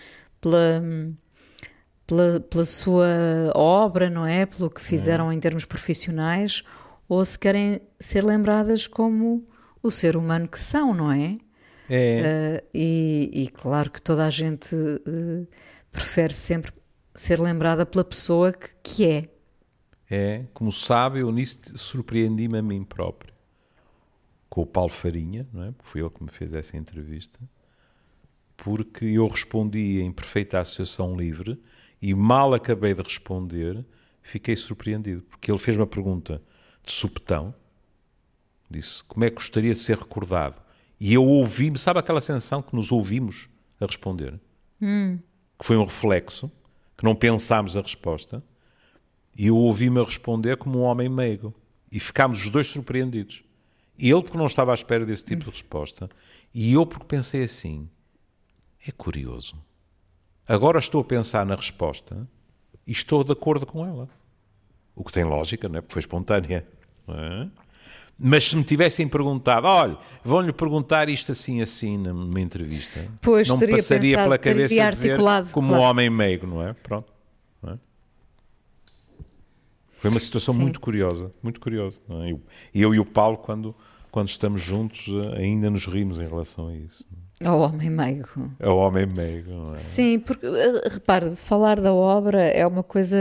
pela, 0.42 0.82
pela, 2.06 2.40
pela 2.40 2.66
sua 2.66 3.08
obra, 3.56 4.10
não 4.10 4.26
é? 4.26 4.46
Pelo 4.46 4.70
que 4.70 4.82
fizeram 4.82 5.26
Uhum. 5.28 5.34
em 5.34 5.40
termos 5.40 5.66
profissionais, 5.66 6.64
ou 7.08 7.24
se 7.24 7.38
querem 7.40 7.82
ser 8.00 8.24
lembradas 8.24 8.88
como 8.88 9.48
o 9.82 9.90
ser 9.90 10.16
humano 10.18 10.48
que 10.48 10.60
são, 10.60 10.94
não 10.94 11.12
é? 11.12 11.38
É, 11.92 12.62
Uh, 12.62 12.68
e, 12.72 13.32
e 13.34 13.48
claro 13.48 13.90
que 13.90 14.00
toda 14.00 14.24
a 14.26 14.30
gente 14.30 14.76
uh, 14.76 15.48
prefere 15.92 16.32
sempre 16.34 16.72
ser 17.20 17.38
lembrada 17.38 17.86
pela 17.86 18.06
pessoa 18.06 18.54
que, 18.54 18.70
que 18.82 19.06
é. 19.06 19.30
é, 20.10 20.46
como 20.54 20.72
sabe, 20.72 21.20
eu 21.20 21.30
nisso 21.34 21.78
surpreendi-me 21.78 22.58
a 22.58 22.62
mim 22.62 22.82
próprio. 22.86 23.34
Com 24.50 24.62
o 24.62 24.66
Paulo 24.66 24.90
Farinha, 24.90 25.46
não 25.52 25.64
é? 25.64 25.72
Porque 25.72 25.86
foi 25.86 26.00
ele 26.00 26.10
que 26.10 26.24
me 26.24 26.30
fez 26.32 26.54
essa 26.54 26.78
entrevista. 26.78 27.38
Porque 28.56 29.04
eu 29.04 29.28
respondi 29.28 30.00
em 30.00 30.14
perfeita 30.14 30.60
associação 30.60 31.16
livre 31.18 31.62
e 32.02 32.16
mal 32.16 32.54
acabei 32.54 32.94
de 32.94 33.02
responder, 33.02 33.86
fiquei 34.22 34.56
surpreendido. 34.56 35.22
Porque 35.24 35.52
ele 35.52 35.60
fez 35.60 35.76
uma 35.76 35.88
pergunta 35.88 36.42
de 36.82 36.92
supetão. 36.94 37.54
Disse, 38.70 39.04
como 39.04 39.26
é 39.26 39.30
que 39.30 39.36
gostaria 39.36 39.74
de 39.74 39.80
ser 39.80 39.98
recordado? 39.98 40.58
E 40.98 41.14
eu 41.14 41.26
ouvi-me, 41.26 41.78
sabe 41.78 42.00
aquela 42.00 42.22
sensação 42.22 42.62
que 42.62 42.74
nos 42.74 42.94
ouvimos 42.94 43.50
a 43.78 43.86
responder? 43.86 44.40
Que 45.58 45.66
foi 45.66 45.76
um 45.76 45.84
reflexo, 45.84 46.50
que 47.00 47.06
não 47.06 47.16
pensámos 47.16 47.78
a 47.78 47.82
resposta. 47.82 48.44
E 49.34 49.48
eu 49.48 49.56
ouvi-me 49.56 50.02
a 50.02 50.04
responder 50.04 50.58
como 50.58 50.80
um 50.80 50.82
homem 50.82 51.08
meigo. 51.08 51.56
E 51.90 51.98
ficámos 51.98 52.44
os 52.44 52.50
dois 52.50 52.68
surpreendidos. 52.68 53.42
Ele 53.98 54.22
porque 54.22 54.38
não 54.38 54.48
estava 54.48 54.72
à 54.72 54.74
espera 54.74 55.06
desse 55.06 55.24
tipo 55.24 55.46
de 55.46 55.50
resposta. 55.50 56.10
E 56.54 56.74
eu 56.74 56.86
porque 56.86 57.06
pensei 57.06 57.46
assim, 57.46 57.90
é 58.86 58.92
curioso. 58.92 59.56
Agora 60.46 60.78
estou 60.78 61.00
a 61.00 61.06
pensar 61.06 61.46
na 61.46 61.56
resposta 61.56 62.28
e 62.86 62.92
estou 62.92 63.24
de 63.24 63.32
acordo 63.32 63.66
com 63.66 63.88
ela. 63.88 64.10
O 64.94 65.02
que 65.02 65.14
tem 65.14 65.24
lógica, 65.24 65.70
não 65.70 65.78
é? 65.78 65.82
Porque 65.82 65.94
foi 65.94 66.02
espontânea. 66.02 66.68
não 67.08 67.16
é? 67.18 67.50
Mas 68.22 68.50
se 68.50 68.56
me 68.58 68.64
tivessem 68.66 69.08
perguntado, 69.08 69.66
olha, 69.66 69.98
vão-lhe 70.24 70.52
perguntar 70.52 71.08
isto 71.08 71.32
assim, 71.32 71.62
assim, 71.62 71.98
numa 71.98 72.40
entrevista, 72.40 73.00
Pois, 73.22 73.48
não 73.48 73.56
me 73.56 73.60
teria 73.62 73.76
passaria 73.78 74.02
pensado, 74.12 74.24
pela 74.26 74.38
teria 74.38 74.56
cabeça 74.56 74.90
dizer 74.90 75.08
articulado, 75.08 75.50
como 75.52 75.70
claro. 75.70 75.84
um 75.84 75.86
homem 75.86 76.10
meigo, 76.10 76.46
não 76.46 76.62
é? 76.62 76.74
Pronto. 76.74 77.14
não 77.64 77.74
é? 77.74 77.80
Foi 79.94 80.10
uma 80.10 80.20
situação 80.20 80.54
Sim. 80.54 80.62
muito 80.62 80.82
curiosa, 80.82 81.32
muito 81.42 81.62
curiosa. 81.62 81.98
é? 82.10 82.32
Eu, 82.34 82.42
eu 82.76 82.94
e 82.94 83.00
o 83.00 83.06
Paulo, 83.06 83.38
quando, 83.38 83.74
quando 84.12 84.28
estamos 84.28 84.62
juntos, 84.62 85.08
eh, 85.08 85.38
ainda 85.38 85.70
nos 85.70 85.86
rimos 85.86 86.20
em 86.20 86.28
relação 86.28 86.68
a 86.68 86.76
isso. 86.76 87.06
Ao 87.44 87.58
homem 87.62 87.90
meigo. 87.90 88.52
Ao 88.62 88.78
homem 88.80 89.06
meigo, 89.06 89.50
não 89.50 89.72
é? 89.72 89.76
Sim, 89.76 90.20
porque, 90.20 90.46
eh, 90.46 90.90
repare, 90.90 91.38
falar 91.38 91.80
da 91.80 91.94
obra 91.94 92.42
é 92.42 92.68
uma 92.68 92.84
coisa 92.84 93.18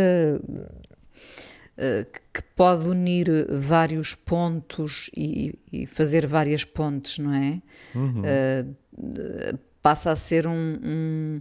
que 2.33 2.43
pode 2.57 2.89
unir 2.89 3.29
vários 3.51 4.15
pontos 4.15 5.11
e, 5.17 5.57
e 5.73 5.87
fazer 5.87 6.27
várias 6.27 6.65
pontes, 6.65 7.19
não 7.19 7.33
é? 7.33 7.63
Uhum. 7.95 8.23
Uh, 8.23 9.59
passa 9.81 10.11
a 10.11 10.17
ser 10.17 10.47
um, 10.47 10.53
um, 10.83 11.41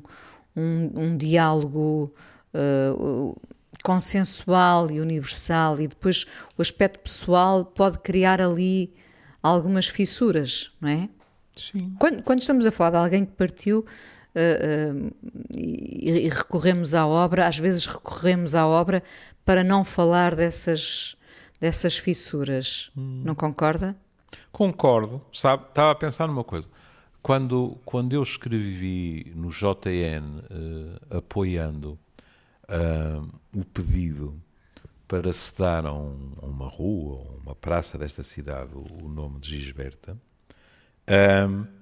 um, 0.56 0.92
um 0.96 1.18
diálogo 1.18 2.14
uh, 2.54 3.42
consensual 3.84 4.92
e 4.92 5.00
universal, 5.00 5.82
e 5.82 5.88
depois 5.88 6.26
o 6.58 6.62
aspecto 6.62 7.00
pessoal 7.00 7.66
pode 7.66 8.00
criar 8.00 8.40
ali 8.40 8.94
algumas 9.42 9.88
fissuras, 9.88 10.72
não 10.80 10.90
é? 10.90 11.10
Sim. 11.56 11.96
Quando, 11.98 12.22
quando 12.22 12.40
estamos 12.40 12.68
a 12.68 12.72
falar 12.72 12.92
de 12.92 12.98
alguém 12.98 13.26
que 13.26 13.32
partiu, 13.32 13.86
Uh, 14.38 15.08
uh, 15.08 15.16
e, 15.58 16.26
e, 16.26 16.30
recorremos 16.30 16.94
à 16.94 17.08
obra, 17.08 17.48
às 17.48 17.58
vezes 17.58 17.88
recorremos 17.88 18.54
à 18.54 18.68
obra 18.68 19.02
para 19.44 19.64
não 19.64 19.84
falar 19.84 20.36
dessas, 20.36 21.18
dessas 21.60 21.98
fissuras. 21.98 22.92
Hum. 22.96 23.24
Não 23.26 23.34
concorda? 23.34 23.98
Concordo, 24.52 25.26
sabe? 25.34 25.66
Estava 25.70 25.92
a 25.92 25.96
pensar 25.96 26.28
numa 26.28 26.44
coisa. 26.44 26.68
Quando, 27.20 27.80
quando 27.84 28.14
eu 28.14 28.22
escrevi 28.22 29.34
no 29.36 29.50
JN 29.50 30.40
uh, 30.52 31.18
apoiando 31.18 31.98
o 33.56 33.64
pedido 33.64 34.40
para 35.08 35.32
se 35.32 35.58
dar 35.58 35.86
a, 35.86 35.94
um, 35.94 36.34
a 36.42 36.46
uma 36.46 36.68
rua, 36.68 37.26
a 37.30 37.42
uma 37.42 37.56
praça 37.56 37.98
desta 37.98 38.22
cidade, 38.22 38.72
o, 38.76 39.06
o 39.06 39.10
nome 39.10 39.40
de 39.40 39.58
Gisberta, 39.58 40.18
um, 41.50 41.77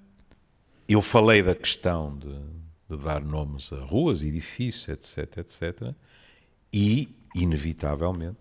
eu 0.88 1.02
falei 1.02 1.42
da 1.42 1.56
questão 1.56 2.18
de, 2.18 2.40
de, 2.90 3.04
dar 3.04 3.24
nomes 3.24 3.72
a 3.74 3.84
ruas, 3.84 4.24
edifícios, 4.24 4.88
etc, 4.90 5.38
etc, 5.38 5.94
e, 6.72 7.16
inevitavelmente, 7.34 8.40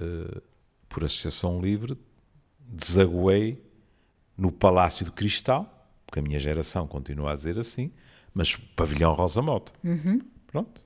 uh, 0.00 0.42
por 0.88 1.04
associação 1.04 1.60
livre, 1.60 1.98
desaguei 2.58 3.62
no 4.36 4.50
Palácio 4.50 5.04
de 5.04 5.12
Cristal, 5.12 5.70
porque 6.06 6.18
a 6.20 6.22
minha 6.22 6.38
geração 6.38 6.86
continua 6.86 7.32
a 7.32 7.34
dizer 7.34 7.58
assim, 7.58 7.92
mas 8.32 8.56
Pavilhão 8.56 9.12
Rosa 9.12 9.42
Mota. 9.42 9.72
Uhum. 9.82 10.20
Pronto. 10.46 10.84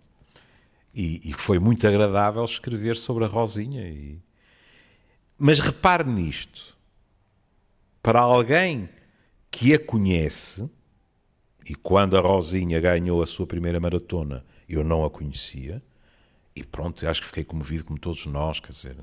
E, 0.94 1.30
e, 1.30 1.32
foi 1.32 1.58
muito 1.58 1.86
agradável 1.86 2.44
escrever 2.44 2.96
sobre 2.96 3.24
a 3.24 3.26
Rosinha. 3.26 3.86
E... 3.88 4.20
Mas 5.36 5.60
repare 5.60 6.04
nisto. 6.04 6.76
Para 8.02 8.20
alguém 8.20 8.88
que 9.50 9.74
a 9.74 9.78
conhece, 9.78 10.68
e 11.68 11.74
quando 11.74 12.16
a 12.16 12.20
Rosinha 12.20 12.80
ganhou 12.80 13.22
a 13.22 13.26
sua 13.26 13.46
primeira 13.46 13.78
maratona, 13.78 14.42
eu 14.66 14.82
não 14.82 15.04
a 15.04 15.10
conhecia, 15.10 15.82
e 16.56 16.64
pronto, 16.64 17.06
acho 17.06 17.20
que 17.20 17.26
fiquei 17.26 17.44
comovido 17.44 17.84
como 17.84 17.98
todos 17.98 18.24
nós, 18.24 18.58
quer 18.58 18.72
dizer, 18.72 18.96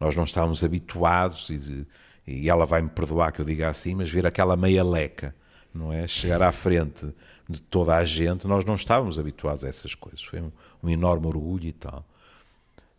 nós 0.00 0.16
não 0.16 0.24
estávamos 0.24 0.64
habituados, 0.64 1.48
e, 1.48 1.86
e 2.26 2.50
ela 2.50 2.66
vai-me 2.66 2.88
perdoar 2.88 3.30
que 3.30 3.40
eu 3.40 3.44
diga 3.44 3.68
assim, 3.68 3.94
mas 3.94 4.10
ver 4.10 4.26
aquela 4.26 4.56
meia 4.56 4.82
leca, 4.82 5.32
não 5.72 5.92
é? 5.92 6.08
Chegar 6.08 6.42
à 6.42 6.50
frente 6.50 7.14
de 7.48 7.60
toda 7.60 7.94
a 7.94 8.04
gente, 8.04 8.48
nós 8.48 8.64
não 8.64 8.74
estávamos 8.74 9.16
habituados 9.16 9.64
a 9.64 9.68
essas 9.68 9.94
coisas, 9.94 10.22
foi 10.22 10.40
um, 10.40 10.50
um 10.82 10.90
enorme 10.90 11.28
orgulho 11.28 11.68
e 11.68 11.72
tal. 11.72 12.04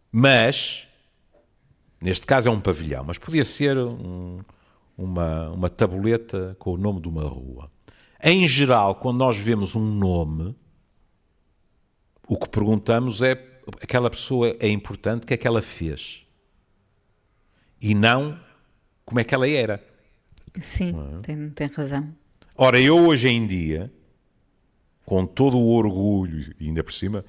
Mas, 0.09 0.87
neste 1.99 2.25
caso 2.25 2.47
é 2.47 2.51
um 2.51 2.61
pavilhão, 2.61 3.03
mas 3.03 3.17
podia 3.17 3.43
ser 3.43 3.77
um, 3.77 4.39
uma, 4.97 5.49
uma 5.49 5.69
tabuleta 5.69 6.55
com 6.57 6.71
o 6.71 6.77
nome 6.77 7.01
de 7.01 7.09
uma 7.09 7.23
rua. 7.23 7.72
Em 8.25 8.47
geral, 8.47 8.95
quando 8.95 9.17
nós 9.17 9.37
vemos 9.37 9.75
um 9.75 9.85
nome, 9.85 10.55
o 12.25 12.37
que 12.37 12.47
perguntamos 12.47 13.21
é 13.21 13.33
aquela 13.81 14.09
pessoa 14.09 14.55
é 14.61 14.69
importante, 14.69 15.23
o 15.23 15.27
que 15.27 15.33
é 15.33 15.37
que 15.37 15.45
ela 15.45 15.61
fez? 15.61 16.25
E 17.81 17.93
não 17.93 18.39
como 19.03 19.19
é 19.19 19.25
que 19.25 19.35
ela 19.35 19.45
era. 19.49 19.85
Sim, 20.57 20.93
é? 21.17 21.21
tem, 21.21 21.49
tem 21.49 21.67
razão. 21.67 22.15
Ora, 22.55 22.79
eu 22.79 22.97
hoje 23.07 23.27
em 23.27 23.45
dia, 23.45 23.91
com 25.05 25.25
todo 25.25 25.57
o 25.57 25.75
orgulho, 25.75 26.55
e 26.57 26.67
ainda 26.67 26.81
por 26.81 26.93
cima, 26.93 27.25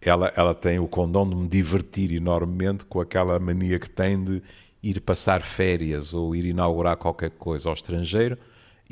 ela, 0.00 0.32
ela 0.36 0.54
tem 0.54 0.78
o 0.78 0.86
condão 0.86 1.28
de 1.28 1.34
me 1.34 1.48
divertir 1.48 2.12
enormemente 2.12 2.84
com 2.84 3.00
aquela 3.00 3.36
mania 3.40 3.80
que 3.80 3.90
tem 3.90 4.22
de 4.22 4.40
ir 4.80 5.00
passar 5.00 5.42
férias 5.42 6.14
ou 6.14 6.36
ir 6.36 6.44
inaugurar 6.44 6.96
qualquer 6.96 7.30
coisa 7.30 7.68
ao 7.68 7.74
estrangeiro 7.74 8.38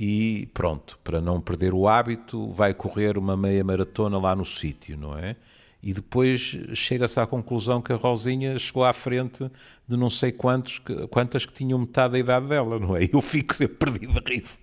e 0.01 0.49
pronto, 0.55 0.97
para 1.03 1.21
não 1.21 1.41
perder 1.41 1.75
o 1.75 1.89
hábito, 1.89 2.53
vai 2.53 2.73
correr 2.73 3.19
uma 3.19 3.37
meia 3.37 3.65
maratona 3.65 4.17
lá 4.17 4.37
no 4.37 4.45
sítio, 4.45 4.97
não 4.97 5.19
é? 5.19 5.35
E 5.83 5.93
depois 5.93 6.57
chega-se 6.73 7.19
à 7.19 7.27
conclusão 7.27 7.83
que 7.83 7.93
a 7.93 7.97
Rosinha 7.97 8.57
chegou 8.61 8.85
à 8.85 8.93
frente 8.93 9.51
de 9.89 9.97
não 9.97 10.09
sei 10.09 10.31
quantos, 10.31 10.81
quantas 11.11 11.45
que 11.45 11.53
tinham 11.53 11.81
metade 11.81 12.13
da 12.13 12.19
idade 12.21 12.47
dela, 12.47 12.79
não 12.79 12.97
é? 12.97 13.09
Eu 13.13 13.21
fico 13.21 13.53
sempre 13.53 13.75
perdido 13.75 14.21
de 14.21 14.35
riso. 14.35 14.61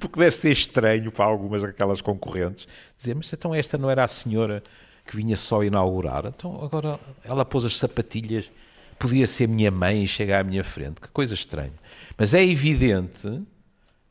Porque 0.00 0.18
deve 0.18 0.34
ser 0.34 0.50
estranho 0.52 1.12
para 1.12 1.26
algumas 1.26 1.62
daquelas 1.62 2.00
concorrentes 2.00 2.66
dizer, 2.96 3.14
mas 3.14 3.30
então 3.30 3.54
esta 3.54 3.76
não 3.76 3.90
era 3.90 4.02
a 4.02 4.08
senhora 4.08 4.62
que 5.06 5.14
vinha 5.14 5.36
só 5.36 5.62
inaugurar? 5.62 6.24
Então 6.24 6.64
agora 6.64 6.98
ela 7.22 7.44
pôs 7.44 7.64
as 7.66 7.76
sapatilhas 7.76 8.50
podia 8.98 9.26
ser 9.26 9.46
minha 9.46 9.70
mãe 9.70 10.02
e 10.02 10.08
chegar 10.08 10.40
à 10.40 10.44
minha 10.44 10.64
frente. 10.64 11.00
Que 11.00 11.08
coisa 11.08 11.34
estranha. 11.34 11.74
Mas 12.16 12.34
é 12.34 12.42
evidente 12.42 13.28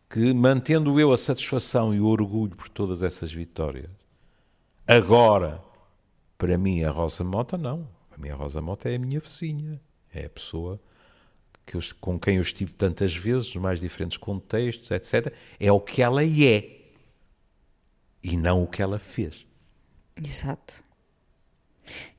que, 0.09 0.33
mantendo 0.33 0.99
eu 0.99 1.11
a 1.11 1.17
satisfação 1.17 1.93
e 1.93 1.99
o 1.99 2.07
orgulho 2.07 2.55
por 2.55 2.69
todas 2.69 3.03
essas 3.03 3.31
vitórias, 3.31 3.89
agora, 4.87 5.61
para 6.37 6.57
mim, 6.57 6.83
a 6.83 6.91
Rosa 6.91 7.23
Mota, 7.23 7.57
não. 7.57 7.87
A 8.11 8.33
Rosa 8.33 8.61
Mota 8.61 8.89
é 8.89 8.95
a 8.95 8.99
minha 8.99 9.19
vizinha. 9.19 9.79
É 10.13 10.25
a 10.25 10.29
pessoa 10.29 10.79
que 11.65 11.75
eu, 11.75 11.81
com 11.99 12.17
quem 12.17 12.37
eu 12.37 12.41
estive 12.41 12.73
tantas 12.73 13.13
vezes, 13.13 13.53
nos 13.53 13.61
mais 13.61 13.79
diferentes 13.79 14.17
contextos, 14.17 14.89
etc. 14.89 15.33
É 15.59 15.71
o 15.71 15.79
que 15.79 16.01
ela 16.01 16.23
é. 16.23 16.77
E 18.23 18.35
não 18.35 18.63
o 18.63 18.67
que 18.67 18.81
ela 18.81 18.97
fez. 18.97 19.45
Exato. 20.23 20.83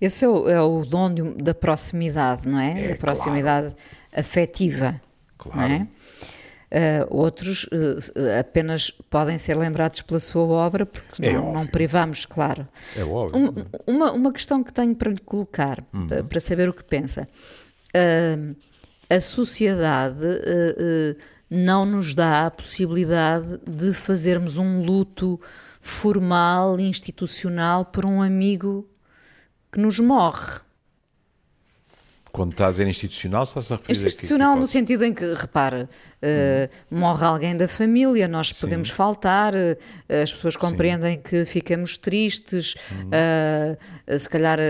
Esse 0.01 0.25
é 0.25 0.29
o, 0.29 0.49
é 0.49 0.61
o 0.61 0.85
dom 0.85 1.13
de, 1.13 1.23
da 1.43 1.55
proximidade, 1.55 2.47
não 2.47 2.59
é? 2.59 2.85
é 2.85 2.89
da 2.91 2.97
proximidade 2.97 3.75
claro. 3.75 3.83
afetiva. 4.13 5.01
Claro. 5.37 5.59
Não 5.59 5.77
é? 5.77 5.89
Uh, 6.71 7.07
outros 7.09 7.65
uh, 7.65 8.39
apenas 8.39 8.91
podem 8.91 9.39
ser 9.39 9.57
lembrados 9.57 10.03
pela 10.03 10.21
sua 10.21 10.43
obra, 10.43 10.85
porque 10.85 11.25
é 11.25 11.33
não, 11.33 11.55
não, 11.55 11.67
privamos, 11.67 12.27
claro. 12.27 12.69
É 12.95 13.03
óbvio. 13.03 13.55
Um, 13.87 13.95
uma, 13.95 14.13
uma 14.13 14.33
questão 14.33 14.63
que 14.63 14.73
tenho 14.73 14.95
para 14.95 15.11
lhe 15.11 15.21
colocar, 15.21 15.83
uhum. 15.95 16.07
para, 16.29 16.41
saber 16.41 16.69
o 16.69 16.75
que 16.75 16.85
pensa. 16.85 17.27
A 19.09 19.21
sociedade 19.21 20.27
não 21.49 21.87
nos 21.87 22.15
dá 22.15 22.47
a 22.47 22.51
possibilidade 22.51 23.59
de 23.67 23.95
fazermos 23.95 24.59
um 24.59 24.83
luto 24.83 25.41
formal, 25.81 26.79
institucional, 26.79 27.87
por 27.87 28.05
um 28.05 28.21
amigo 28.21 28.87
que 29.73 29.81
nos 29.81 29.99
morre. 29.99 30.61
Quando 32.39 32.53
está 32.53 32.69
a 32.69 32.71
dizer 32.71 32.87
institucional, 32.87 33.43
está-se 33.43 33.73
a 33.73 33.77
referir 33.77 34.07
Institucional 34.07 34.57
no 34.57 34.65
sentido 34.65 35.05
em 35.05 35.13
que, 35.13 35.35
repara, 35.35 35.89
uh, 36.23 36.95
morre 36.97 37.27
alguém 37.27 37.57
da 37.57 37.67
família, 37.67 38.29
nós 38.29 38.51
Sim. 38.51 38.61
podemos 38.61 38.91
faltar, 38.91 39.55
uh, 39.57 39.77
as 40.23 40.33
pessoas 40.33 40.55
compreendem 40.55 41.17
Sim. 41.17 41.23
que 41.23 41.45
ficamos 41.45 41.97
tristes, 41.97 42.77
uhum. 42.93 43.11
uh, 44.15 44.19
se 44.19 44.29
calhar 44.29 44.61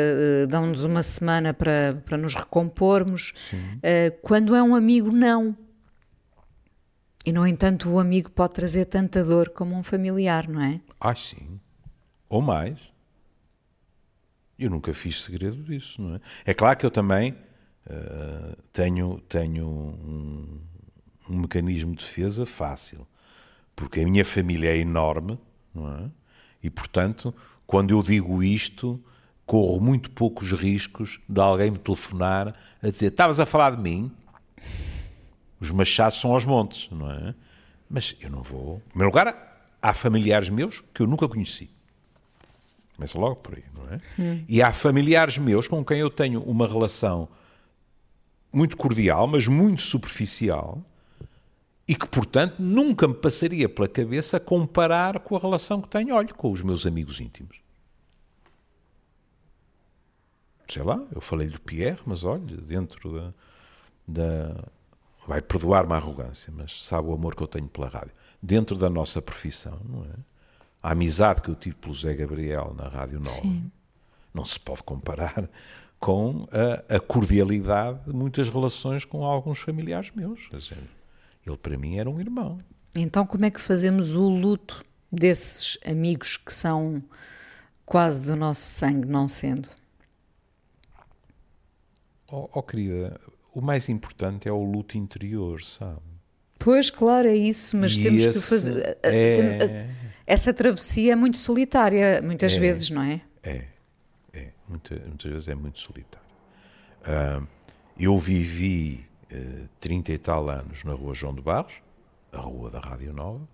dão-nos 0.48 0.87
uma 0.87 1.02
semana 1.02 1.52
para, 1.52 2.02
para 2.07 2.16
nos 2.16 2.35
recompormos. 2.35 3.35
quando 4.22 4.57
é 4.57 4.62
um 4.62 4.74
amigo, 4.74 5.12
não. 5.12 5.54
E, 7.26 7.33
no 7.33 7.46
entanto, 7.46 7.90
o 7.90 7.98
amigo 7.98 8.31
pode 8.31 8.54
trazer 8.54 8.87
tanta 8.87 9.22
dor 9.22 9.50
como 9.50 9.76
um 9.76 9.83
familiar, 9.83 10.48
não 10.48 10.62
é? 10.62 10.81
Ah, 10.98 11.14
sim. 11.14 11.61
Ou 12.31 12.40
mais. 12.40 12.78
Eu 14.59 14.70
nunca 14.70 14.94
fiz 14.94 15.22
segredo 15.22 15.62
disso, 15.62 16.00
não 16.00 16.14
é? 16.14 16.20
É 16.46 16.54
claro 16.54 16.74
que 16.78 16.87
eu 16.87 16.90
também 16.90 17.37
uh, 17.88 18.57
tenho, 18.72 19.20
tenho 19.29 19.66
um, 19.66 20.61
um, 21.29 21.37
mecanismo 21.38 21.94
de 21.94 22.05
defesa 22.05 22.44
fácil, 22.44 23.07
porque 23.74 24.01
a 24.01 24.05
minha 24.05 24.24
família 24.24 24.70
é 24.70 24.79
enorme, 24.79 25.38
não 25.74 25.90
é? 25.90 26.11
E, 26.62 26.68
portanto, 26.68 27.35
quando 27.66 27.92
eu 27.92 28.03
digo 28.03 28.42
isto, 28.42 29.03
corro 29.46 29.81
muito 29.81 30.11
poucos 30.11 30.53
riscos 30.53 31.20
de 31.29 31.40
alguém 31.40 31.70
me 31.70 31.79
telefonar 31.79 32.55
a 32.83 32.90
dizer: 32.90 33.07
Estavas 33.07 33.40
a 33.40 33.46
falar 33.46 33.77
de 33.77 33.83
mim? 33.83 34.11
Os 35.61 35.70
machados 35.70 36.20
são 36.20 36.33
aos 36.33 36.44
montes, 36.44 36.88
não 36.90 37.11
é? 37.11 37.35
Mas 37.88 38.14
eu 38.20 38.31
não 38.31 38.42
vou. 38.42 38.77
Em 38.87 38.90
primeiro 38.90 39.11
lugar, 39.11 39.70
há 39.81 39.92
familiares 39.92 40.51
meus 40.51 40.83
que 40.92 41.03
eu 41.03 41.07
nunca 41.07 41.29
conheci. 41.29 41.70
Começa 42.94 43.18
logo 43.18 43.37
por 43.37 43.55
aí, 43.55 43.64
não 43.74 43.94
é? 43.94 44.01
Hum. 44.18 44.44
E 44.48 44.61
há 44.61 44.72
familiares 44.72 45.38
meus 45.38 45.68
com 45.68 45.85
quem 45.85 46.01
eu 46.01 46.11
tenho 46.11 46.42
uma 46.42 46.66
relação 46.66 47.29
muito 48.52 48.76
cordial, 48.76 49.26
mas 49.26 49.46
muito 49.46 49.82
superficial, 49.82 50.82
E 51.90 51.94
que, 51.94 52.06
portanto, 52.06 52.56
nunca 52.58 53.08
me 53.08 53.14
passaria 53.14 53.66
pela 53.66 53.88
cabeça 53.88 54.38
comparar 54.38 55.20
com 55.20 55.34
a 55.34 55.38
relação 55.38 55.80
que 55.80 55.88
tenho, 55.88 56.14
olha, 56.14 56.34
com 56.34 56.52
os 56.52 56.61
meus 56.61 56.84
amigos 56.84 57.18
íntimos. 57.18 57.56
Sei 60.68 60.82
lá, 60.82 61.02
eu 61.14 61.20
falei-lhe 61.22 61.54
do 61.54 61.61
Pierre, 61.62 61.98
mas 62.04 62.24
olha, 62.24 62.40
dentro 62.58 63.11
da, 63.11 63.34
da 64.06 64.64
vai 65.26 65.40
perdoar-me 65.40 65.94
a 65.94 65.96
arrogância, 65.96 66.52
mas 66.54 66.84
sabe 66.84 67.08
o 67.08 67.14
amor 67.14 67.34
que 67.34 67.42
eu 67.42 67.46
tenho 67.46 67.68
pela 67.68 67.88
rádio. 67.88 68.12
Dentro 68.42 68.76
da 68.76 68.90
nossa 68.90 69.22
profissão, 69.22 69.80
não 69.88 70.04
é? 70.04 70.14
A 70.82 70.92
amizade 70.92 71.40
que 71.42 71.48
eu 71.48 71.54
tive 71.54 71.76
pelo 71.76 71.94
Zé 71.94 72.14
Gabriel 72.14 72.74
na 72.76 72.87
Rádio 72.88 73.18
Nova 73.18 73.40
Sim. 73.40 73.70
não 74.32 74.44
se 74.44 74.61
pode 74.61 74.82
comparar 74.82 75.48
com 75.98 76.46
a, 76.52 76.96
a, 76.96 77.00
cordialidade 77.00 78.04
de 78.06 78.12
muitas 78.12 78.48
relações 78.48 79.04
com 79.04 79.24
alguns 79.24 79.58
familiares 79.58 80.11
meus. 80.14 80.48
Dizer, 80.50 80.78
ele 81.46 81.56
para 81.56 81.76
mim 81.76 81.98
era 81.98 82.08
um 82.08 82.20
irmão. 82.20 82.58
Então, 82.96 83.26
como 83.26 83.44
é 83.44 83.50
que 83.50 83.61
fazemos 83.61 84.14
o 84.14 84.28
luto 84.28 84.84
desses 85.11 85.78
amigos 85.84 86.37
que 86.37 86.52
são 86.52 87.02
quase 87.84 88.26
do 88.26 88.37
nosso 88.37 88.61
sangue, 88.61 89.06
não 89.06 89.28
sendo? 89.28 89.68
Oh, 92.30 92.48
oh 92.52 92.62
querida, 92.62 93.18
o 93.54 93.61
mais 93.61 93.88
importante 93.88 94.48
é 94.48 94.52
o 94.52 94.62
luto 94.62 94.96
interior, 94.96 95.62
sabe? 95.62 96.00
Pois, 96.58 96.90
claro, 96.90 97.28
é 97.28 97.37
isso, 97.37 97.76
mas 97.76 97.92
e 97.92 98.02
temos 98.02 98.26
que 98.26 98.40
fazer. 98.40 98.98
É... 99.02 99.87
Essa 100.26 100.52
travessia 100.52 101.12
é 101.12 101.16
muito 101.16 101.38
solitária, 101.38 102.20
muitas 102.22 102.56
é, 102.56 102.61
vezes, 102.61 102.90
não 102.90 103.02
é? 103.02 103.22
É, 103.42 103.64
é. 104.68 104.70
Muita, 104.70 104.94
muitas 105.07 105.31
vezes 105.31 105.48
é 105.48 105.54
muito 105.54 105.81
solitário. 105.81 106.28
Uh, 107.00 107.46
eu 107.98 108.18
vivi 108.18 109.07
uh, 109.33 109.68
30 109.81 110.12
e 110.12 110.18
tal 110.18 110.48
anos 110.48 110.85
na 110.85 110.92
Rua 110.92 111.14
João 111.14 111.35
de 111.35 111.40
Barros, 111.40 111.74
a 112.33 112.38
rua 112.38 112.70
da 112.70 112.78
Rádio 112.78 113.12
Nova. 113.12 113.48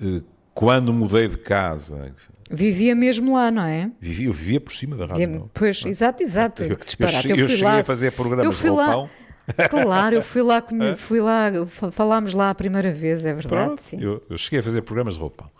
Uh, 0.00 0.22
quando 0.54 0.92
mudei 0.92 1.28
de 1.28 1.38
casa. 1.38 2.14
Vivia 2.50 2.94
mesmo 2.94 3.34
lá, 3.34 3.50
não 3.50 3.62
é? 3.62 3.90
Vivia, 4.00 4.26
eu 4.26 4.32
vivia 4.32 4.60
por 4.60 4.72
cima 4.72 4.96
da 4.96 5.06
Rádio 5.06 5.20
vivia, 5.20 5.38
Nova. 5.38 5.50
Pois, 5.54 5.84
exato, 5.84 6.22
exato. 6.22 6.64
Eu, 6.64 6.76
que 6.76 6.84
disparate. 6.84 7.30
Eu, 7.30 7.36
eu, 7.36 7.42
eu 7.44 7.48
fui 7.48 7.62
lá, 7.62 7.78
a 7.78 7.84
fazer 7.84 8.12
programas 8.12 8.46
eu 8.46 8.52
fui 8.52 8.70
lá, 8.70 9.08
Claro, 9.70 10.16
eu 10.16 10.22
fui 10.22 10.42
lá, 10.42 10.62
fui 10.96 11.20
lá, 11.20 11.50
falámos 11.90 12.32
lá 12.32 12.50
a 12.50 12.54
primeira 12.54 12.92
vez, 12.92 13.24
é 13.24 13.34
verdade. 13.34 13.64
Pronto, 13.64 13.82
sim. 13.82 13.98
Eu, 14.00 14.22
eu, 14.28 14.38
cheguei 14.38 14.60
a 14.60 14.62
fazer 14.62 14.82
programas 14.82 15.14
de 15.14 15.20
roupão. 15.20 15.50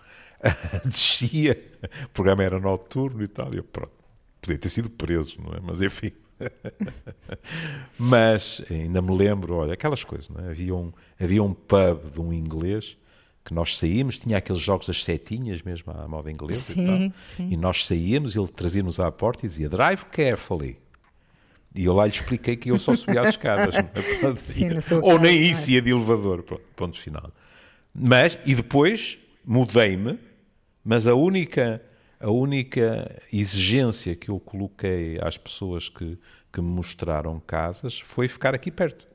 Descia, 0.85 1.57
o 2.05 2.09
programa 2.11 2.43
era 2.43 2.59
noturno 2.59 3.23
e 3.23 3.29
tal, 3.29 3.53
e 3.53 3.59
eu, 3.59 3.64
pronto, 3.64 3.93
podia 4.40 4.59
ter 4.59 4.68
sido 4.68 4.90
preso, 4.90 5.40
não 5.42 5.53
é? 5.53 5.61
Mas 5.61 5.81
enfim. 5.81 6.12
Mas 7.98 8.62
ainda 8.70 9.03
me 9.03 9.14
lembro, 9.16 9.55
olha, 9.57 9.74
aquelas 9.74 10.03
coisas, 10.05 10.29
não 10.29 10.44
é? 10.44 10.50
Havia 10.50 10.74
um, 10.74 10.92
havia 11.20 11.42
um 11.42 11.53
pub 11.53 12.12
de 12.12 12.20
um 12.20 12.33
inglês 12.33 12.96
que 13.44 13.55
nós 13.55 13.76
saímos, 13.76 14.18
tinha 14.18 14.38
aqueles 14.38 14.61
jogos 14.61 14.87
das 14.87 15.03
setinhas 15.03 15.62
mesmo 15.62 15.92
à 15.92 16.07
moda 16.07 16.31
inglesa 16.31 16.74
sim, 16.74 16.83
e 16.83 16.87
tal, 16.87 17.18
sim. 17.37 17.48
e 17.50 17.57
nós 17.57 17.87
saíamos, 17.87 18.37
ele 18.37 18.48
trazia-nos 18.48 19.00
à 19.00 19.11
porta 19.11 19.44
e 19.44 19.48
dizia 19.48 19.68
drive 19.68 20.05
carefully. 20.07 20.79
E 21.74 21.85
eu 21.85 21.94
lá 21.94 22.05
lhe 22.05 22.12
expliquei 22.12 22.57
que 22.57 22.70
eu 22.70 22.79
só 22.79 22.94
subia 22.94 23.20
as 23.20 23.31
escadas. 23.31 23.74
Sim, 24.38 24.68
Ou 25.03 25.18
nem 25.18 25.38
é? 25.38 25.42
isso 25.42 25.70
ia 25.70 25.81
de 25.81 25.90
elevador. 25.90 26.42
Pronto, 26.42 26.62
ponto 26.74 26.98
final. 26.98 27.33
Mas, 27.94 28.38
e 28.44 28.55
depois 28.55 29.18
mudei-me, 29.44 30.18
mas 30.85 31.07
a 31.07 31.14
única, 31.14 31.81
a 32.20 32.30
única 32.30 33.18
exigência 33.33 34.14
que 34.14 34.28
eu 34.28 34.38
coloquei 34.38 35.18
às 35.22 35.38
pessoas 35.38 35.88
que, 35.88 36.18
que 36.52 36.61
me 36.61 36.68
mostraram 36.68 37.40
casas 37.40 37.98
foi 37.98 38.28
ficar 38.28 38.54
aqui 38.54 38.70
perto. 38.70 39.09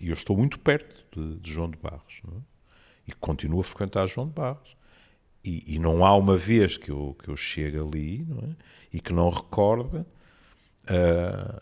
E 0.00 0.08
eu 0.08 0.14
estou 0.14 0.36
muito 0.36 0.58
perto 0.60 1.04
de, 1.12 1.40
de 1.40 1.52
João 1.52 1.68
de 1.68 1.76
Barros. 1.76 2.22
É? 2.24 2.40
E 3.08 3.12
continuo 3.12 3.60
a 3.60 3.64
frequentar 3.64 4.06
João 4.06 4.28
de 4.28 4.32
Barros. 4.32 4.76
E, 5.42 5.74
e, 5.74 5.78
não 5.78 6.04
há 6.06 6.14
uma 6.14 6.36
vez 6.36 6.76
que 6.76 6.90
eu, 6.90 7.16
que 7.20 7.28
eu 7.28 7.36
chegue 7.36 7.78
ali 7.78 8.26
é? 8.42 8.56
e 8.92 9.00
que 9.00 9.12
não 9.12 9.28
recorde. 9.28 9.98
Uh, 10.84 11.60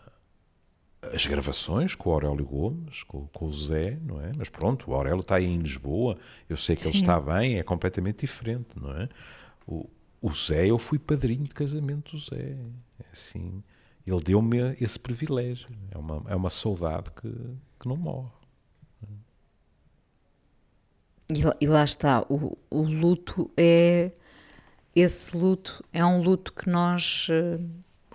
as 1.15 1.25
gravações 1.27 1.95
com 1.95 2.11
o 2.11 2.13
Aurélio 2.13 2.45
Gomes, 2.45 3.05
com, 3.05 3.27
com, 3.29 3.47
o 3.47 3.53
Zé, 3.53 3.97
não 4.03 4.21
é? 4.21 4.33
Mas 4.37 4.49
pronto, 4.49 4.91
o 4.91 4.95
Aurélio 4.95 5.21
está 5.21 5.37
aí 5.37 5.47
em 5.47 5.59
Lisboa, 5.59 6.19
eu 6.49 6.57
sei 6.57 6.75
que 6.75 6.83
Sim. 6.83 6.89
ele 6.89 6.99
está 6.99 7.21
bem, 7.21 7.57
é 7.57 7.63
completamente 7.63 8.27
diferente, 8.27 8.69
não 8.77 8.91
é? 8.97 9.09
O, 9.65 9.89
o 10.21 10.31
Zé, 10.33 10.67
eu 10.67 10.79
fui 10.79 10.99
padrinho 10.99 11.45
de 11.45 11.55
casamento 11.55 12.13
do 12.13 12.19
Zé, 12.19 12.57
é 13.01 13.07
assim, 13.13 13.63
ele 14.07 14.21
deu-me 14.21 14.77
esse 14.81 14.99
privilégio, 14.99 15.69
é 15.91 15.99
uma, 15.99 16.25
é 16.29 16.35
uma 16.35 16.51
saudade 16.51 17.11
que, 17.13 17.31
que 17.79 17.89
não 17.89 17.97
morre. 17.97 18.31
E, 21.31 21.43
e 21.61 21.67
lá 21.67 21.85
está, 21.85 22.25
o, 22.29 22.57
o 22.71 22.83
luto 22.83 23.51
é, 23.57 24.13
esse 24.97 25.37
luto 25.37 25.85
é 25.93 26.05
um 26.05 26.23
luto 26.23 26.53
que 26.53 26.69
nós... 26.69 27.29
Eh, 27.31 27.59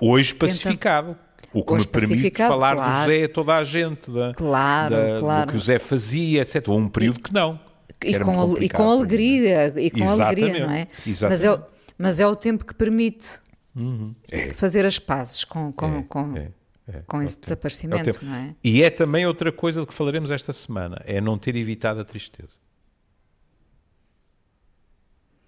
Hoje 0.01 0.33
pacificado. 0.33 1.15
O 1.53 1.63
que 1.63 1.73
me 1.75 1.85
permite 1.85 2.35
falar 2.35 2.75
claro. 2.75 3.05
do 3.05 3.05
Zé 3.05 3.23
a 3.25 3.29
toda 3.29 3.55
a 3.55 3.63
gente, 3.63 4.09
da, 4.09 4.33
claro, 4.33 4.95
da, 4.95 5.19
claro. 5.19 5.45
do 5.45 5.51
que 5.51 5.57
o 5.57 5.59
Zé 5.59 5.77
fazia, 5.77 6.41
etc. 6.41 6.67
Houve 6.67 6.85
um 6.85 6.89
período 6.89 7.19
que 7.19 7.31
não. 7.31 7.59
E 8.03 8.19
com, 8.19 8.57
e 8.57 8.67
com, 8.67 8.89
alegria, 8.89 9.67
e 9.77 9.91
com 9.91 9.99
Exatamente. 9.99 10.43
alegria, 10.43 10.67
não 10.67 10.73
é? 10.73 10.87
Exatamente. 11.07 11.45
Mas 11.45 11.45
é, 11.45 11.72
mas 11.97 12.19
é 12.19 12.27
o 12.27 12.36
tempo 12.36 12.65
que 12.65 12.73
permite 12.73 13.39
uhum. 13.75 14.13
é. 14.32 14.53
fazer 14.53 14.86
as 14.86 14.99
pazes 14.99 15.43
com, 15.43 15.71
com, 15.71 15.97
é. 15.97 16.03
com, 16.03 16.38
é. 16.38 16.51
é. 16.88 17.01
com 17.08 17.21
esse 17.21 17.39
desaparecimento, 17.39 18.25
não 18.25 18.36
é? 18.36 18.56
E 18.63 18.84
é 18.84 18.89
também 18.89 19.25
outra 19.25 19.51
coisa 19.51 19.82
de 19.82 19.88
que 19.88 19.93
falaremos 19.93 20.32
esta 20.32 20.53
semana, 20.53 21.01
é 21.06 21.19
não 21.21 21.38
ter 21.38 21.56
evitado 21.56 21.99
a 22.01 22.06
tristeza. 22.06 22.63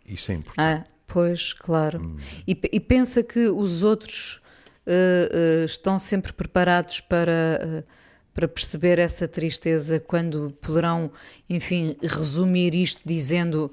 Isso 0.05 0.31
é 0.31 0.35
importante. 0.35 0.59
Ah, 0.59 0.85
pois, 1.07 1.53
claro. 1.53 2.01
Hum. 2.01 2.17
E, 2.47 2.57
e 2.71 2.79
pensa 2.79 3.23
que 3.23 3.47
os 3.47 3.83
outros 3.83 4.41
uh, 4.85 5.61
uh, 5.61 5.65
estão 5.65 5.97
sempre 5.97 6.31
preparados 6.31 7.01
para, 7.01 7.83
uh, 7.83 7.83
para 8.33 8.47
perceber 8.47 8.99
essa 8.99 9.27
tristeza 9.27 9.99
quando 9.99 10.51
poderão, 10.61 11.11
enfim, 11.49 11.97
resumir 12.03 12.75
isto 12.75 13.01
dizendo 13.03 13.71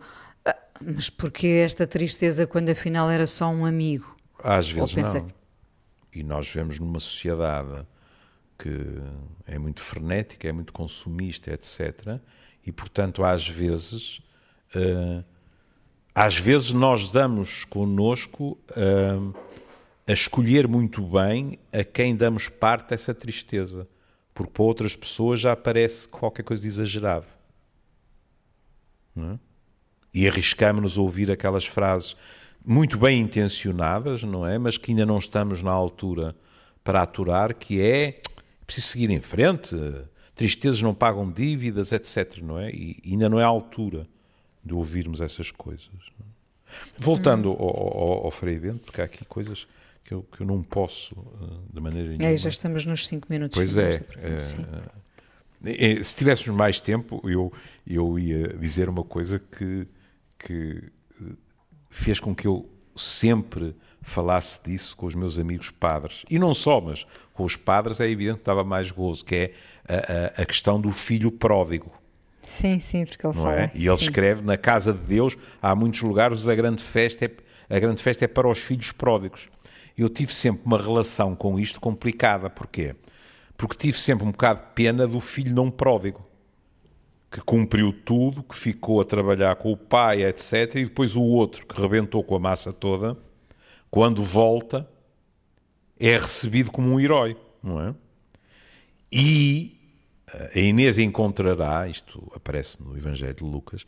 mas 0.84 1.10
porquê 1.10 1.62
esta 1.64 1.86
tristeza 1.86 2.46
quando 2.46 2.70
afinal 2.70 3.10
era 3.10 3.26
só 3.26 3.48
um 3.48 3.64
amigo? 3.64 4.16
Às 4.42 4.70
vezes 4.70 4.94
não. 4.94 5.26
Que... 5.26 5.34
E 6.14 6.22
nós 6.22 6.48
vivemos 6.48 6.78
numa 6.78 7.00
sociedade 7.00 7.86
que 8.58 8.70
é 9.46 9.58
muito 9.58 9.80
frenética, 9.80 10.48
é 10.48 10.52
muito 10.52 10.72
consumista, 10.72 11.52
etc. 11.52 12.20
E, 12.64 12.70
portanto, 12.70 13.24
às 13.24 13.48
vezes, 13.48 14.18
uh, 14.76 15.24
às 16.14 16.36
vezes 16.36 16.72
nós 16.72 17.10
damos 17.10 17.64
connosco 17.64 18.58
uh, 18.70 19.34
a 20.06 20.12
escolher 20.12 20.68
muito 20.68 21.02
bem 21.02 21.58
a 21.72 21.82
quem 21.82 22.14
damos 22.14 22.48
parte 22.48 22.90
dessa 22.90 23.12
tristeza, 23.12 23.88
porque 24.32 24.52
para 24.52 24.62
outras 24.62 24.94
pessoas 24.94 25.40
já 25.40 25.56
parece 25.56 26.08
qualquer 26.08 26.42
coisa 26.42 26.62
de 26.62 26.68
exagerado. 26.68 27.26
É? 29.16 29.51
E 30.12 30.28
arriscamos-nos 30.28 30.98
a 30.98 31.00
ouvir 31.00 31.30
aquelas 31.30 31.64
frases 31.64 32.16
muito 32.64 32.98
bem 32.98 33.20
intencionadas, 33.20 34.22
não 34.22 34.46
é? 34.46 34.58
Mas 34.58 34.76
que 34.76 34.92
ainda 34.92 35.06
não 35.06 35.18
estamos 35.18 35.62
na 35.62 35.70
altura 35.70 36.34
para 36.84 37.02
aturar, 37.02 37.54
que 37.54 37.80
é 37.80 38.18
preciso 38.66 38.88
seguir 38.88 39.10
em 39.10 39.20
frente, 39.20 39.76
tristezas 40.34 40.82
não 40.82 40.94
pagam 40.94 41.30
dívidas, 41.30 41.92
etc. 41.92 42.38
Não 42.42 42.58
é? 42.58 42.70
E 42.70 43.00
ainda 43.06 43.28
não 43.28 43.40
é 43.40 43.44
a 43.44 43.48
altura 43.48 44.06
de 44.64 44.74
ouvirmos 44.74 45.20
essas 45.20 45.50
coisas. 45.50 45.88
É? 46.20 46.24
Voltando 46.98 47.50
hum. 47.50 47.56
ao, 47.58 48.02
ao, 48.02 48.24
ao 48.26 48.30
Frei 48.30 48.58
Bento, 48.58 48.84
porque 48.84 49.00
há 49.00 49.04
aqui 49.04 49.24
coisas 49.24 49.66
que 50.04 50.14
eu, 50.14 50.22
que 50.22 50.40
eu 50.40 50.46
não 50.46 50.62
posso 50.62 51.14
uh, 51.14 51.62
de 51.72 51.80
maneira 51.80 52.08
nenhuma. 52.08 52.26
É, 52.26 52.36
já 52.36 52.48
estamos 52.48 52.84
nos 52.86 53.06
5 53.06 53.26
minutos. 53.30 53.56
Pois 53.56 53.76
é. 53.76 54.02
é, 55.64 56.02
se 56.02 56.14
tivéssemos 56.14 56.56
mais 56.56 56.80
tempo, 56.80 57.20
eu, 57.24 57.52
eu 57.86 58.18
ia 58.18 58.48
dizer 58.58 58.88
uma 58.88 59.04
coisa 59.04 59.38
que, 59.38 59.86
que 60.44 60.90
eh, 61.20 61.24
fez 61.88 62.20
com 62.20 62.34
que 62.34 62.46
eu 62.46 62.68
sempre 62.94 63.74
falasse 64.02 64.62
disso 64.64 64.96
com 64.96 65.06
os 65.06 65.14
meus 65.14 65.38
amigos 65.38 65.70
padres. 65.70 66.22
E 66.30 66.38
não 66.38 66.52
só, 66.52 66.80
mas 66.80 67.06
com 67.32 67.44
os 67.44 67.56
padres 67.56 68.00
é 68.00 68.08
evidente 68.08 68.38
que 68.38 68.44
dava 68.44 68.64
mais 68.64 68.90
gozo, 68.90 69.24
que 69.24 69.34
é 69.34 69.52
a, 69.88 70.40
a, 70.40 70.42
a 70.42 70.46
questão 70.46 70.80
do 70.80 70.90
filho 70.90 71.30
pródigo. 71.30 71.90
Sim, 72.40 72.78
sim, 72.78 73.06
porque 73.06 73.24
ele 73.24 73.36
não 73.36 73.42
fala. 73.42 73.60
É? 73.62 73.70
E 73.74 73.86
ele 73.86 73.96
sim. 73.96 74.04
escreve, 74.04 74.42
na 74.42 74.56
casa 74.56 74.92
de 74.92 74.98
Deus, 74.98 75.36
há 75.60 75.74
muitos 75.74 76.02
lugares, 76.02 76.48
a 76.48 76.54
grande 76.54 76.82
festa 76.82 77.24
é, 77.24 77.30
a 77.76 77.78
grande 77.78 78.02
festa 78.02 78.24
é 78.24 78.28
para 78.28 78.48
os 78.48 78.58
filhos 78.58 78.92
pródigos 78.92 79.48
eu 79.96 80.08
tive 80.08 80.32
sempre 80.34 80.62
uma 80.64 80.78
relação 80.78 81.34
com 81.34 81.58
isto 81.58 81.80
complicada. 81.80 82.48
Porquê? 82.48 82.94
Porque 83.56 83.76
tive 83.76 83.98
sempre 83.98 84.26
um 84.26 84.30
bocado 84.30 84.60
de 84.60 84.66
pena 84.74 85.06
do 85.06 85.20
filho 85.20 85.54
não 85.54 85.70
pródigo, 85.70 86.20
que 87.32 87.40
cumpriu 87.40 87.94
tudo, 87.94 88.42
que 88.42 88.54
ficou 88.54 89.00
a 89.00 89.04
trabalhar 89.04 89.56
com 89.56 89.72
o 89.72 89.76
pai, 89.76 90.22
etc. 90.22 90.74
E 90.74 90.84
depois 90.84 91.16
o 91.16 91.22
outro, 91.22 91.66
que 91.66 91.80
rebentou 91.80 92.22
com 92.22 92.36
a 92.36 92.38
massa 92.38 92.74
toda, 92.74 93.16
quando 93.90 94.22
volta, 94.22 94.86
é 95.98 96.14
recebido 96.18 96.70
como 96.70 96.90
um 96.90 97.00
herói, 97.00 97.34
não 97.62 97.80
é? 97.80 97.94
E 99.10 99.80
uh, 100.28 100.58
a 100.58 100.60
Inês 100.60 100.98
encontrará, 100.98 101.88
isto 101.88 102.30
aparece 102.36 102.82
no 102.82 102.98
Evangelho 102.98 103.34
de 103.34 103.44
Lucas, 103.44 103.86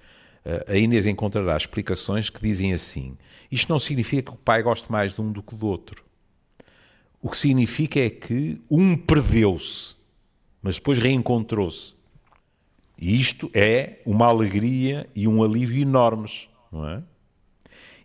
a 0.67 0.77
Inês 0.77 1.07
encontrará 1.07 1.57
explicações 1.57 2.29
que 2.29 2.41
dizem 2.41 2.73
assim: 2.73 3.17
isto 3.51 3.71
não 3.71 3.79
significa 3.79 4.31
que 4.31 4.37
o 4.37 4.41
pai 4.41 4.63
goste 4.63 4.91
mais 4.91 5.15
de 5.15 5.21
um 5.21 5.33
do 5.33 5.43
que 5.43 5.55
do 5.55 5.67
outro. 5.67 6.05
O 7.21 7.31
que 7.31 7.37
significa 7.37 8.01
é 8.01 8.11
que 8.11 8.61
um 8.71 8.97
perdeu-se, 8.97 9.97
mas 10.63 10.77
depois 10.77 10.99
reencontrou-se. 10.99 11.95
E 12.99 13.21
isto 13.21 13.51
é 13.53 14.01
uma 14.07 14.27
alegria 14.27 15.09
e 15.15 15.27
um 15.27 15.43
alívio 15.43 15.83
enormes, 15.83 16.49
não 16.71 16.89
é? 16.89 17.03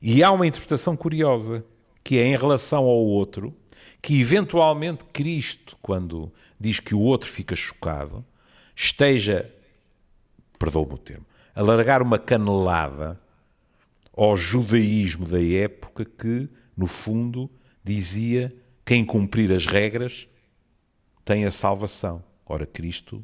E 0.02 0.24
há 0.24 0.32
uma 0.32 0.48
interpretação 0.48 0.96
curiosa, 0.96 1.64
que 2.04 2.18
é 2.18 2.26
em 2.26 2.36
relação 2.36 2.86
ao 2.86 2.98
outro, 2.98 3.54
que 4.02 4.20
eventualmente 4.20 5.06
Cristo, 5.06 5.78
quando 5.82 6.32
diz 6.60 6.80
que 6.80 6.96
o 6.96 7.00
outro 7.00 7.30
fica 7.30 7.56
chocado, 7.56 8.26
esteja, 8.76 9.54
perdoa-me 10.58 10.94
o 10.94 10.98
termo, 10.98 11.26
a 11.54 11.62
largar 11.62 12.02
uma 12.02 12.18
canelada 12.18 13.20
ao 14.16 14.36
judaísmo 14.36 15.26
da 15.26 15.44
época 15.44 16.06
que, 16.06 16.50
no 16.76 16.88
fundo, 16.88 17.50
dizia 17.84 18.56
quem 18.86 19.06
cumprir 19.06 19.52
as 19.52 19.66
regras 19.66 20.28
tem 21.24 21.46
a 21.46 21.52
salvação. 21.52 22.24
Ora, 22.46 22.66
Cristo 22.66 23.24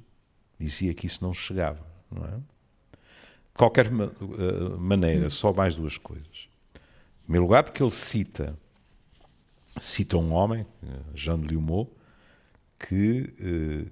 dizia 0.60 0.94
que 0.94 1.08
isso 1.08 1.24
não 1.24 1.34
chegava. 1.34 1.86
Não 2.12 2.26
é? 2.26 2.38
De 2.38 3.58
qualquer 3.58 3.90
maneira, 3.92 5.30
só 5.30 5.54
mais 5.54 5.76
duas 5.76 5.98
coisas. 5.98 6.50
Em 6.76 7.24
primeiro 7.24 7.44
lugar, 7.44 7.64
porque 7.64 7.82
ele 7.82 7.92
cita, 7.92 8.58
cita 9.80 10.18
um 10.18 10.34
homem, 10.34 10.66
Jean 11.14 11.40
de 11.40 11.48
Liumot, 11.48 11.90
que 12.78 13.34
eh, 13.40 13.92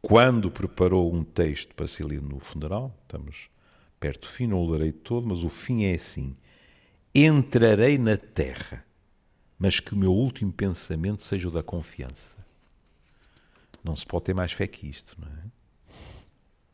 quando 0.00 0.50
preparou 0.50 1.12
um 1.12 1.24
texto 1.24 1.74
para 1.74 1.86
ser 1.86 2.06
lido 2.06 2.26
no 2.26 2.38
funeral, 2.38 2.94
estamos 3.02 3.48
perto 3.98 4.22
do 4.22 4.28
fim, 4.28 4.46
não 4.46 4.58
o 4.58 4.70
lerei 4.70 4.92
todo, 4.92 5.26
mas 5.26 5.42
o 5.42 5.48
fim 5.48 5.84
é 5.84 5.94
assim: 5.94 6.36
entrarei 7.14 7.98
na 7.98 8.16
terra 8.16 8.84
mas 9.58 9.80
que 9.80 9.94
o 9.94 9.96
meu 9.96 10.12
último 10.12 10.52
pensamento 10.52 11.22
seja 11.22 11.48
o 11.48 11.50
da 11.50 11.62
confiança. 11.62 12.43
Não 13.84 13.94
se 13.94 14.06
pode 14.06 14.24
ter 14.24 14.34
mais 14.34 14.50
fé 14.50 14.66
que 14.66 14.88
isto, 14.88 15.14
não 15.20 15.28
é? 15.28 15.44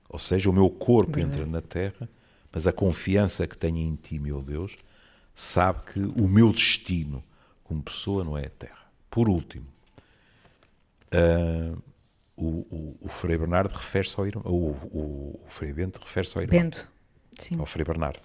Ou 0.09 0.19
seja, 0.19 0.49
o 0.49 0.53
meu 0.53 0.71
corpo 0.71 1.19
entra 1.19 1.45
na 1.45 1.61
terra, 1.61 2.09
mas 2.53 2.67
a 2.67 2.73
confiança 2.73 3.47
que 3.47 3.59
tenho 3.59 3.79
em 3.79 3.95
ti, 3.97 4.19
meu 4.19 4.41
Deus, 4.41 4.77
sabe 5.35 5.83
que 5.93 6.01
o 6.01 6.29
meu 6.29 6.53
destino 6.53 7.23
como 7.63 7.83
pessoa 7.83 8.25
não 8.25 8.37
é 8.37 8.47
a 8.47 8.51
terra. 8.51 8.91
Por 9.09 9.29
último, 9.29 9.67
uh, 11.15 11.81
o, 12.37 12.45
o, 12.45 12.97
o, 13.03 13.09
Frei 13.09 13.39
Bernardo 13.39 13.73
refere-se 13.73 14.19
ao 14.19 14.27
irmão, 14.27 14.45
o, 14.47 14.71
o, 14.71 15.41
o 15.45 15.49
Frei 15.49 15.73
Bento 15.73 16.01
refere-se 16.01 16.37
ao 16.37 16.43
irmão. 16.43 16.61
Bento, 16.61 16.91
sim. 17.33 17.57
Ao 17.59 17.67
Frei 17.67 17.85
Bernardo. 17.85 18.23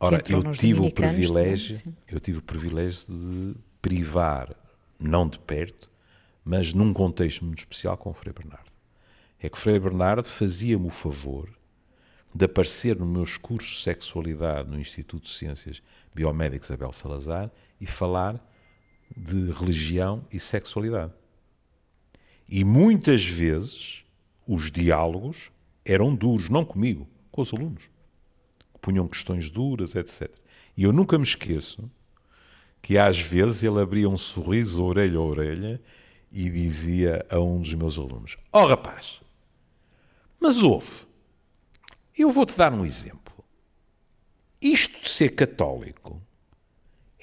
Ora, 0.00 0.22
eu 0.28 0.52
tive 0.52 0.80
o 0.80 0.92
privilégio, 0.92 1.94
eu 2.06 2.20
tive 2.20 2.38
o 2.38 2.42
privilégio 2.42 3.04
de 3.08 3.56
privar, 3.82 4.54
não 4.98 5.28
de 5.28 5.38
perto, 5.38 5.90
mas 6.48 6.72
num 6.72 6.94
contexto 6.94 7.44
muito 7.44 7.58
especial 7.58 7.98
com 7.98 8.08
o 8.08 8.14
Frei 8.14 8.32
Bernardo. 8.32 8.72
É 9.38 9.50
que 9.50 9.58
o 9.58 9.60
Frei 9.60 9.78
Bernardo 9.78 10.26
fazia-me 10.26 10.86
o 10.86 10.90
favor 10.90 11.50
de 12.34 12.46
aparecer 12.46 12.96
nos 12.96 13.06
meus 13.06 13.36
cursos 13.36 13.76
de 13.76 13.82
sexualidade 13.82 14.70
no 14.70 14.80
Instituto 14.80 15.24
de 15.24 15.30
Ciências 15.30 15.82
Biomédicas 16.14 16.70
Abel 16.70 16.90
Salazar 16.90 17.50
e 17.78 17.84
falar 17.84 18.42
de 19.14 19.50
religião 19.52 20.24
e 20.32 20.40
sexualidade. 20.40 21.12
E 22.48 22.64
muitas 22.64 23.22
vezes 23.26 24.04
os 24.46 24.70
diálogos 24.70 25.50
eram 25.84 26.14
duros, 26.14 26.48
não 26.48 26.64
comigo, 26.64 27.06
com 27.30 27.42
os 27.42 27.52
alunos 27.52 27.90
punham 28.80 29.06
questões 29.06 29.50
duras, 29.50 29.94
etc. 29.94 30.30
E 30.74 30.84
eu 30.84 30.92
nunca 30.92 31.18
me 31.18 31.24
esqueço 31.24 31.90
que 32.80 32.96
às 32.96 33.18
vezes 33.18 33.62
ele 33.62 33.80
abria 33.80 34.08
um 34.08 34.16
sorriso 34.16 34.82
orelha 34.82 35.18
a 35.18 35.22
orelha 35.22 35.80
e 36.30 36.48
dizia 36.48 37.24
a 37.30 37.38
um 37.38 37.60
dos 37.60 37.74
meus 37.74 37.98
alunos: 37.98 38.36
Ó 38.52 38.64
oh, 38.64 38.66
rapaz, 38.66 39.20
mas 40.40 40.62
ouve, 40.62 41.06
eu 42.16 42.30
vou-te 42.30 42.56
dar 42.56 42.72
um 42.72 42.84
exemplo. 42.84 43.18
Isto 44.60 45.00
de 45.00 45.08
ser 45.08 45.30
católico 45.30 46.20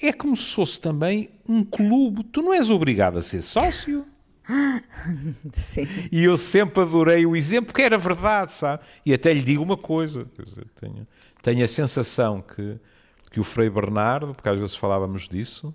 é 0.00 0.12
como 0.12 0.36
se 0.36 0.54
fosse 0.54 0.80
também 0.80 1.30
um 1.48 1.64
clube. 1.64 2.24
Tu 2.24 2.42
não 2.42 2.52
és 2.52 2.70
obrigado 2.70 3.18
a 3.18 3.22
ser 3.22 3.40
sócio. 3.40 4.06
Sim. 5.52 5.86
E 6.12 6.24
eu 6.24 6.36
sempre 6.36 6.82
adorei 6.82 7.26
o 7.26 7.34
exemplo, 7.34 7.74
que 7.74 7.82
era 7.82 7.98
verdade, 7.98 8.52
sabe? 8.52 8.84
E 9.04 9.12
até 9.12 9.32
lhe 9.32 9.42
digo 9.42 9.62
uma 9.62 9.76
coisa: 9.76 10.26
tenho, 10.80 11.06
tenho 11.42 11.64
a 11.64 11.68
sensação 11.68 12.40
que, 12.40 12.78
que 13.30 13.40
o 13.40 13.44
Frei 13.44 13.68
Bernardo, 13.68 14.32
porque 14.32 14.48
às 14.48 14.60
vezes 14.60 14.76
falávamos 14.76 15.28
disso, 15.28 15.74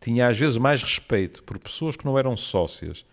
tinha 0.00 0.28
às 0.28 0.38
vezes 0.38 0.56
mais 0.56 0.82
respeito 0.82 1.42
por 1.42 1.58
pessoas 1.58 1.96
que 1.96 2.04
não 2.04 2.18
eram 2.18 2.36
sócias, 2.36 3.04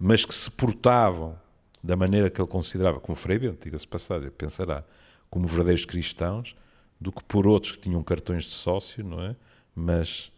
mas 0.00 0.24
que 0.24 0.34
se 0.34 0.50
portavam 0.50 1.38
da 1.82 1.96
maneira 1.96 2.28
que 2.28 2.40
ele 2.40 2.48
considerava, 2.48 3.00
como 3.00 3.16
Frei 3.16 3.38
Bento, 3.38 3.64
diga-se 3.64 3.86
passagem, 3.86 4.30
pensará, 4.30 4.84
como 5.30 5.46
verdadeiros 5.46 5.84
cristãos, 5.84 6.54
do 7.00 7.10
que 7.10 7.22
por 7.24 7.46
outros 7.46 7.72
que 7.72 7.78
tinham 7.82 8.02
cartões 8.02 8.44
de 8.44 8.50
sócio, 8.50 9.04
não 9.04 9.20
é? 9.22 9.34
Mas, 9.74 10.30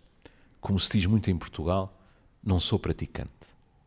como 0.60 0.78
se 0.78 0.96
diz 0.96 1.06
muito 1.06 1.30
em 1.30 1.36
Portugal, 1.36 1.98
não 2.42 2.58
sou 2.58 2.78
praticante. 2.78 3.30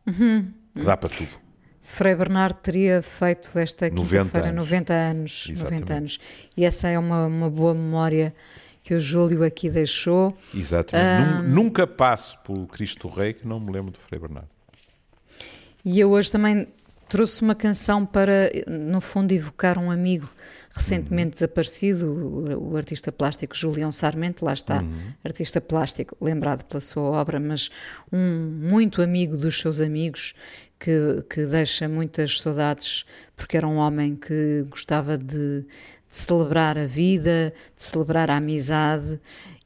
Uhum. 0.06 0.52
Dá 0.74 0.96
para 0.96 1.08
tudo. 1.08 1.48
Frei 1.80 2.14
Bernardo 2.14 2.56
teria 2.56 3.02
feito 3.02 3.58
esta 3.58 3.90
quinta-feira 3.90 4.52
90 4.52 4.92
anos. 4.92 5.48
90 5.48 5.94
anos. 5.94 6.20
E 6.56 6.64
essa 6.64 6.88
é 6.88 6.98
uma, 6.98 7.26
uma 7.26 7.50
boa 7.50 7.74
memória 7.74 8.34
que 8.88 8.94
o 8.94 9.00
Júlio 9.00 9.44
aqui 9.44 9.68
deixou. 9.68 10.34
Exatamente. 10.54 11.42
Um, 11.44 11.48
Nunca 11.50 11.86
passo 11.86 12.38
pelo 12.38 12.66
Cristo 12.66 13.06
Rei 13.06 13.34
que 13.34 13.46
não 13.46 13.60
me 13.60 13.70
lembro 13.70 13.90
de 13.90 13.98
Frei 13.98 14.18
Bernardo. 14.18 14.48
E 15.84 16.00
eu 16.00 16.10
hoje 16.10 16.32
também 16.32 16.66
trouxe 17.06 17.42
uma 17.42 17.54
canção 17.54 18.06
para, 18.06 18.50
no 18.66 18.98
fundo, 19.02 19.32
evocar 19.32 19.78
um 19.78 19.90
amigo 19.90 20.26
recentemente 20.74 21.26
uhum. 21.26 21.30
desaparecido, 21.32 22.06
o, 22.06 22.72
o, 22.72 22.76
artista 22.78 23.12
plástico 23.12 23.54
Julião 23.54 23.92
Sarmento, 23.92 24.42
lá 24.42 24.54
está, 24.54 24.80
uhum. 24.80 24.90
artista 25.22 25.60
plástico, 25.60 26.16
lembrado 26.18 26.64
pela 26.64 26.80
sua 26.80 27.02
obra, 27.02 27.38
mas 27.38 27.68
um 28.10 28.68
muito 28.70 29.02
amigo 29.02 29.36
dos 29.36 29.58
seus 29.58 29.82
amigos 29.82 30.34
que, 30.78 31.24
que 31.28 31.44
deixa 31.44 31.88
muitas 31.88 32.40
saudades, 32.40 33.04
porque 33.36 33.56
era 33.56 33.66
um 33.66 33.76
homem 33.76 34.14
que 34.14 34.64
gostava 34.70 35.18
de, 35.18 35.66
de 36.18 36.24
celebrar 36.24 36.76
a 36.76 36.86
vida, 36.86 37.52
de 37.76 37.82
celebrar 37.82 38.28
a 38.30 38.36
amizade, 38.36 39.20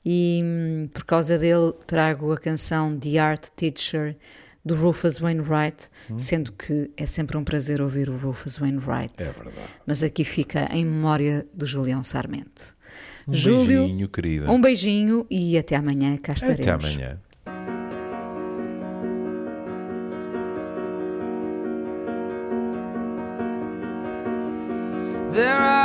e 0.05 0.41
hum, 0.45 0.89
por 0.93 1.05
causa 1.05 1.39
dele 1.39 1.73
trago 1.87 2.33
a 2.33 2.39
canção 2.39 2.99
The 2.99 3.19
Art 3.19 3.49
Teacher 3.57 4.17
do 4.65 4.75
Rufus 4.75 5.19
Wainwright, 5.19 5.89
hum. 6.11 6.19
sendo 6.19 6.53
que 6.53 6.91
é 6.97 7.07
sempre 7.07 7.37
um 7.37 7.45
prazer 7.45 7.81
ouvir 7.81 8.11
o 8.11 8.17
Rufus 8.17 8.59
Wainwright. 8.59 9.15
É 9.19 9.25
verdade. 9.25 9.57
Mas 9.87 10.03
aqui 10.03 10.25
fica 10.25 10.69
em 10.71 10.85
memória 10.85 11.47
do 11.55 11.65
Julião 11.65 12.03
Sarmento. 12.03 12.77
Um 13.27 13.33
Júlio, 13.33 13.81
beijinho, 13.81 14.09
querida. 14.09 14.51
Um 14.51 14.61
beijinho 14.61 15.27
e 15.31 15.57
até 15.57 15.77
amanhã 15.77 16.17
cá 16.17 16.35
estaremos. 16.35 16.61
Até 16.61 16.71
amanhã. 16.71 17.19
There 25.33 25.49
I 25.49 25.82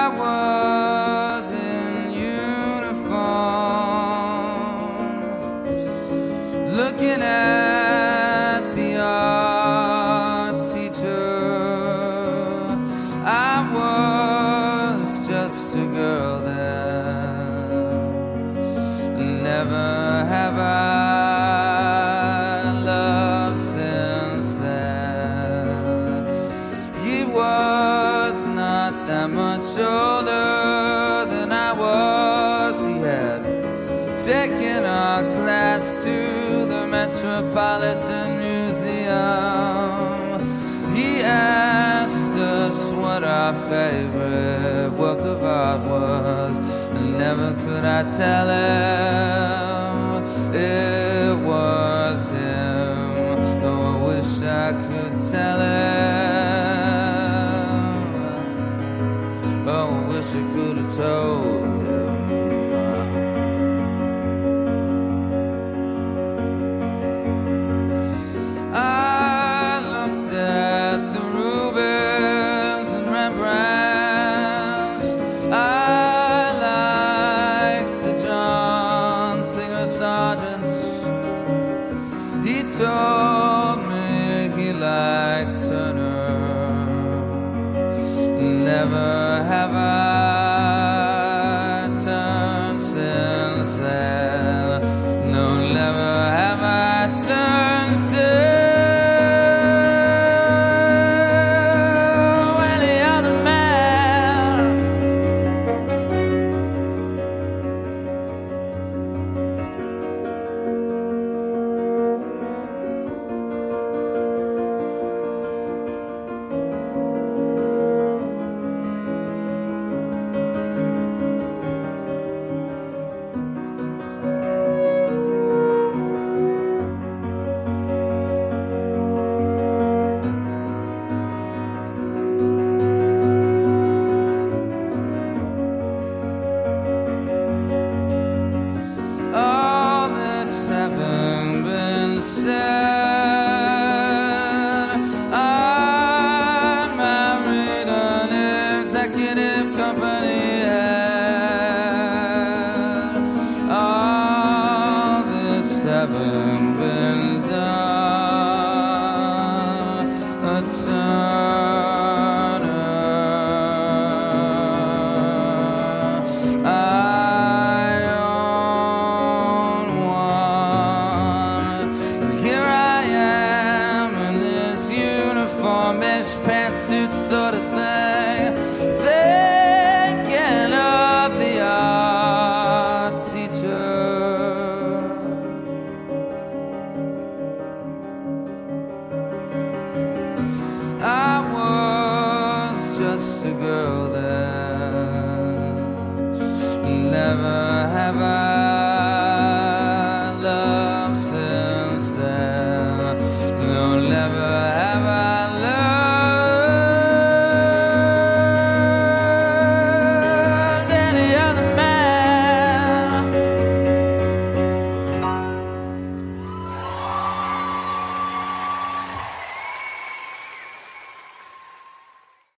I 47.87 48.03
tell 48.03 48.49
him 48.49 49.56